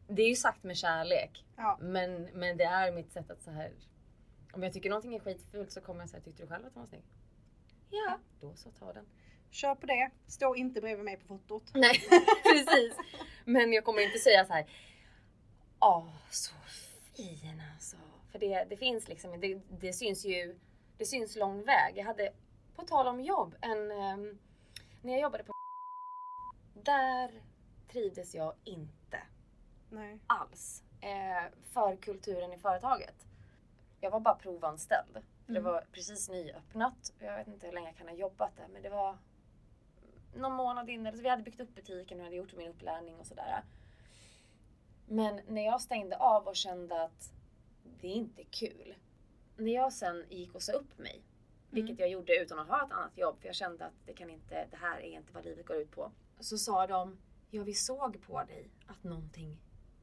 [0.08, 1.46] Det är ju sagt med kärlek.
[1.56, 1.78] Ja.
[1.82, 3.72] Men, men det är mitt sätt att så här...
[4.54, 6.82] Om jag tycker någonting är skitfult så kommer jag säga, tyckte du själv att den
[6.82, 7.04] var snygg?
[7.90, 9.06] Ja, då så ta den.
[9.52, 10.10] Kör på det.
[10.28, 11.64] Stå inte bredvid mig på fotot.
[11.74, 11.94] Nej,
[12.44, 12.98] precis.
[13.46, 14.66] Men jag kommer inte säga så här.
[15.80, 16.54] Åh, så
[17.16, 17.98] fin alltså.
[18.32, 20.60] För det, det finns liksom, det, det syns ju,
[20.98, 21.98] det syns lång väg.
[21.98, 22.34] Jag hade,
[22.76, 24.40] på tal om jobb, en, ehm,
[25.04, 25.54] när jag jobbade på
[26.74, 27.42] där
[27.88, 29.24] trivdes jag inte
[29.90, 30.20] Nej.
[30.28, 33.28] alls eh, för kulturen i företaget.
[34.00, 35.14] Jag var bara provanställd.
[35.14, 35.64] För Det Mm.
[35.74, 37.14] var precis nyöppnat.
[37.20, 39.18] Jag vet inte hur länge jag kan ha jobbat där men det var
[40.36, 41.18] någon månad innan.
[41.18, 43.64] Så vi hade byggt upp butiken och hade gjort min upplärning och sådär.
[45.08, 47.34] Men när jag stängde av och kände att
[48.02, 48.96] det är inte kul.
[49.58, 51.22] När jag sen gick och sa upp mig,
[51.74, 54.30] vilket jag gjorde utan att ha ett annat jobb för jag kände att det kan
[54.30, 56.12] inte, det här är inte vad livet går ut på.
[56.40, 57.18] Så sa de,
[57.50, 59.58] ja vi såg på dig att någonting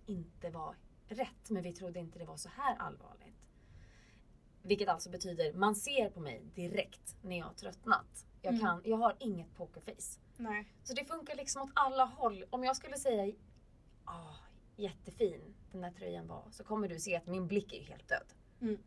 [0.07, 0.77] inte var
[1.09, 3.35] rätt men vi trodde inte det var så här allvarligt.
[4.63, 8.27] Vilket alltså betyder, man ser på mig direkt när jag har tröttnat.
[8.43, 8.67] Jag, Mm.
[8.67, 10.21] kan, jag har inget pokerface.
[10.37, 10.73] Nej.
[10.85, 12.45] Så det funkar liksom åt alla håll.
[12.51, 13.35] Om jag skulle säga
[14.05, 14.35] ah,
[14.77, 18.27] jättefin den där tröjan var så kommer du se att min blick är helt död.
[18.61, 18.79] Mm.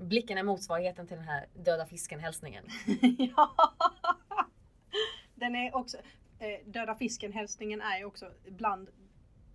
[0.00, 2.64] Blicken är motsvarigheten till den här döda fisken hälsningen.
[3.18, 3.50] ja.
[5.34, 5.98] Den är också,
[6.38, 8.90] eh, döda fisken hälsningen är ju också bland,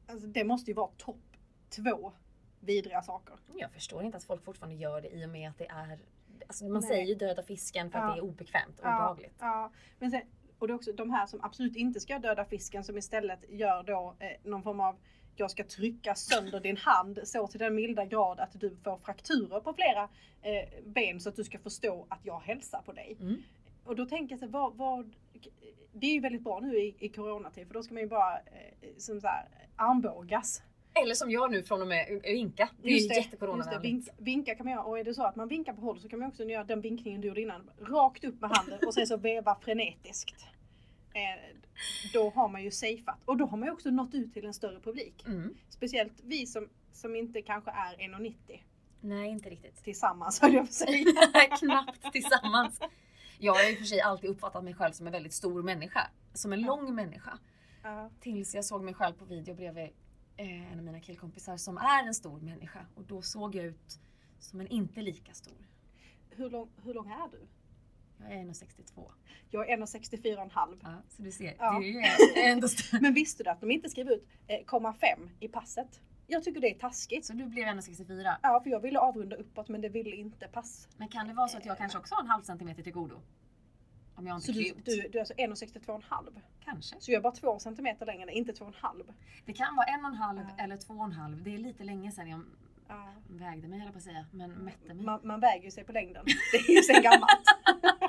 [0.08, 1.38] alltså det måste ju vara topp
[1.70, 2.14] två
[2.60, 3.36] vidriga saker.
[3.56, 6.00] Jag förstår inte att folk fortfarande gör det i och med att det är
[6.48, 6.90] Alltså man Nej.
[6.90, 8.12] säger ju döda fisken för att Ja.
[8.12, 9.36] det är obekvämt och Ja, obehagligt.
[9.40, 10.22] Ja, men sen,
[10.66, 13.84] och det är också de här som absolut inte ska döda fisken som istället gör
[13.84, 14.96] då eh, någon form av
[15.36, 19.60] jag ska trycka sönder din hand så till den milda grad att du får frakturer
[19.60, 20.10] på flera
[20.42, 23.18] eh, ben så att du ska förstå att jag hälsar på dig.
[23.22, 23.44] Mm.
[23.84, 25.16] Och då tänker jag så vad, vad,
[25.94, 28.34] det är ju väldigt bra nu i, i coronatid för då ska man ju bara
[28.38, 30.62] eh, som så här, armbågas.
[31.04, 32.70] Eller som jag nu från och med vinka.
[32.82, 33.86] Det är ju jättecoronavänligt.
[33.86, 36.10] vinka, vinka kan man göra och är det så att man vinkar på håll så
[36.10, 37.70] kan man också göra den vinkningen du gjorde innan.
[37.80, 40.55] Rakt upp med handen och sen så veva frenetiskt.
[41.16, 41.56] Eh,
[42.14, 44.54] då har man ju safeat och då har man ju också nått ut till en
[44.54, 45.24] större publik.
[45.28, 45.56] Mm.
[45.70, 48.62] Speciellt vi som, som inte kanske är 1,90
[49.02, 49.84] Nej, inte riktigt.
[49.84, 51.06] tillsammans höll jag på att säga.
[51.60, 52.80] Knappt tillsammans.
[53.40, 56.08] Jag har i och för sig alltid uppfattat mig själv som en väldigt stor människa.
[56.34, 57.38] Som en lång människa.
[57.84, 58.10] Ja.
[58.20, 59.90] Tills jag såg mig själv på video bredvid
[60.38, 62.86] eh, en av mina killkompisar som är en stor människa.
[62.96, 64.00] Och då såg jag ut
[64.40, 65.68] som en inte lika stor.
[66.30, 67.48] hur, lång, hur lång är du?
[68.20, 69.12] Jag är 1,62.
[69.50, 70.78] Jag är 1,64,5.
[70.84, 71.80] Ja, så du ser, Ja.
[71.80, 72.08] du är
[72.52, 73.02] ändå större.
[73.02, 76.02] Men visste du att de inte skrev ut eh, 0,5 i passet?
[76.28, 77.26] Jag tycker det är taskigt.
[77.26, 78.36] Så du blev 1,64.
[78.42, 80.88] Ja, för jag ville avrunda uppåt men det ville inte pass.
[80.98, 83.16] Men kan det vara så att jag kanske också har en halv centimeter till godo?
[84.16, 86.42] Om jag inte Så du, du, du är alltså 1,62,5.
[86.66, 86.96] Kanske.
[87.00, 89.14] Så jag är bara 2 centimeter längre, inte 2,5.
[89.46, 90.64] Det kan vara en och en halv Ja.
[90.64, 91.44] eller två och en halv.
[91.44, 92.42] Det är lite länge sedan jag
[92.88, 93.14] Ja.
[93.28, 94.26] vägde mig höll på att säga.
[94.32, 95.06] Men mätte mig.
[95.06, 96.26] Man, man väger ju sig på längden.
[96.52, 97.42] Det är ju sen gammalt.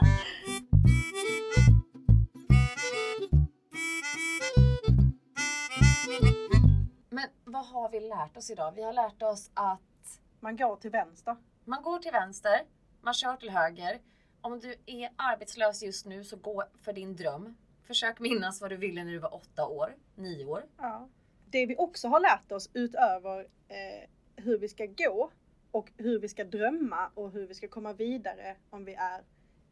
[7.10, 8.72] Men vad har vi lärt oss idag?
[8.76, 9.80] Vi har lärt oss att
[10.40, 11.36] Man går till vänster.
[11.64, 12.60] man går till vänster,
[13.00, 14.00] man kör till höger.
[14.40, 17.56] Om du är arbetslös just nu så gå för din dröm.
[17.86, 20.64] Försök minnas vad du ville när du var åtta år, nio år.
[20.78, 21.08] Ja.
[21.50, 25.30] Det vi också har lärt oss utöver eh, hur vi ska gå
[25.70, 29.18] och hur vi ska drömma och hur vi ska komma vidare om vi är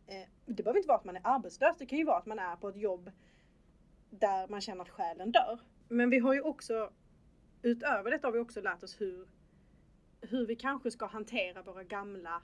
[0.07, 2.39] eh, Det behöver inte vara att man är arbetslös, det kan ju vara att man
[2.39, 3.11] är på ett jobb
[4.11, 5.61] där man känner att själen dör.
[5.89, 6.91] Men vi har ju också
[7.65, 9.29] utöver detta har vi också lärt oss hur,
[10.21, 12.43] hur vi kanske ska hantera våra gamla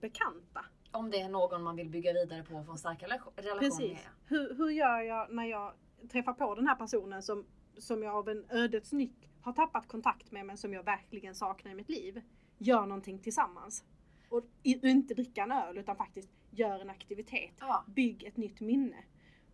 [0.00, 0.64] bekanta.
[0.90, 3.58] Om det är någon man vill bygga vidare på och få en starkare relation med.
[3.58, 4.08] Precis.
[4.26, 5.72] Hur, hur gör jag när jag
[6.12, 7.46] träffar på den här personen som,
[7.78, 11.72] som jag av en ödets nyck har tappat kontakt med men som jag verkligen saknar
[11.72, 12.22] i mitt liv.
[12.58, 13.84] Gör någonting tillsammans.
[14.28, 17.54] Och inte dricka en öl utan faktiskt gör en aktivitet.
[17.60, 17.84] Ja.
[17.86, 19.04] Bygg ett nytt minne.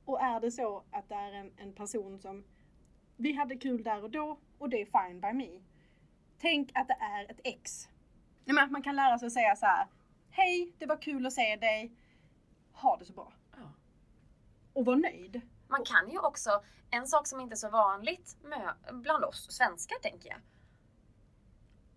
[0.04, 2.44] Och är det så att det är en, en person som
[3.16, 5.60] vi hade kul där och då och det är fine by me.
[6.38, 7.88] Tänk att det är ett ex.
[8.44, 9.86] Nej, men att man kan lära sig att säga så här.
[10.30, 11.92] Hej, det var kul att se dig.
[12.72, 13.72] Ha det så bra Ja.
[14.72, 15.40] och vara nöjd.
[15.68, 19.96] Man kan ju också, en sak som inte är så vanligt med, bland oss svenskar
[19.98, 20.38] tänker jag.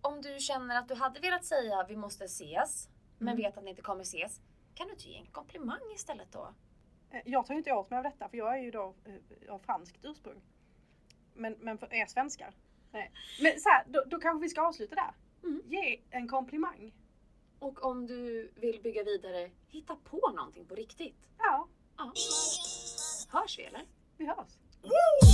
[0.00, 3.36] Om du känner att du hade velat säga vi måste ses, men Mm.
[3.42, 4.40] vet att ni inte kommer ses.
[4.74, 6.54] Kan du inte ge en komplimang istället då?
[7.10, 9.54] Eh, Jag tar ju inte åt mig av detta för jag är ju då eh,
[9.54, 10.42] av franskt ursprung.
[11.34, 12.54] Men, men för er svenskar.
[12.90, 13.12] Nej.
[13.42, 15.14] Men så här, då, då kanske vi ska avsluta där.
[15.42, 15.62] Mm.
[15.66, 16.92] Ge en komplimang.
[17.58, 21.16] Och om du vill bygga vidare, hitta på någonting på riktigt.
[21.38, 22.12] Ja, Ja.
[23.32, 23.82] Hörs vi eller?
[24.18, 24.48] Vi hörs.
[24.82, 25.32] Woo!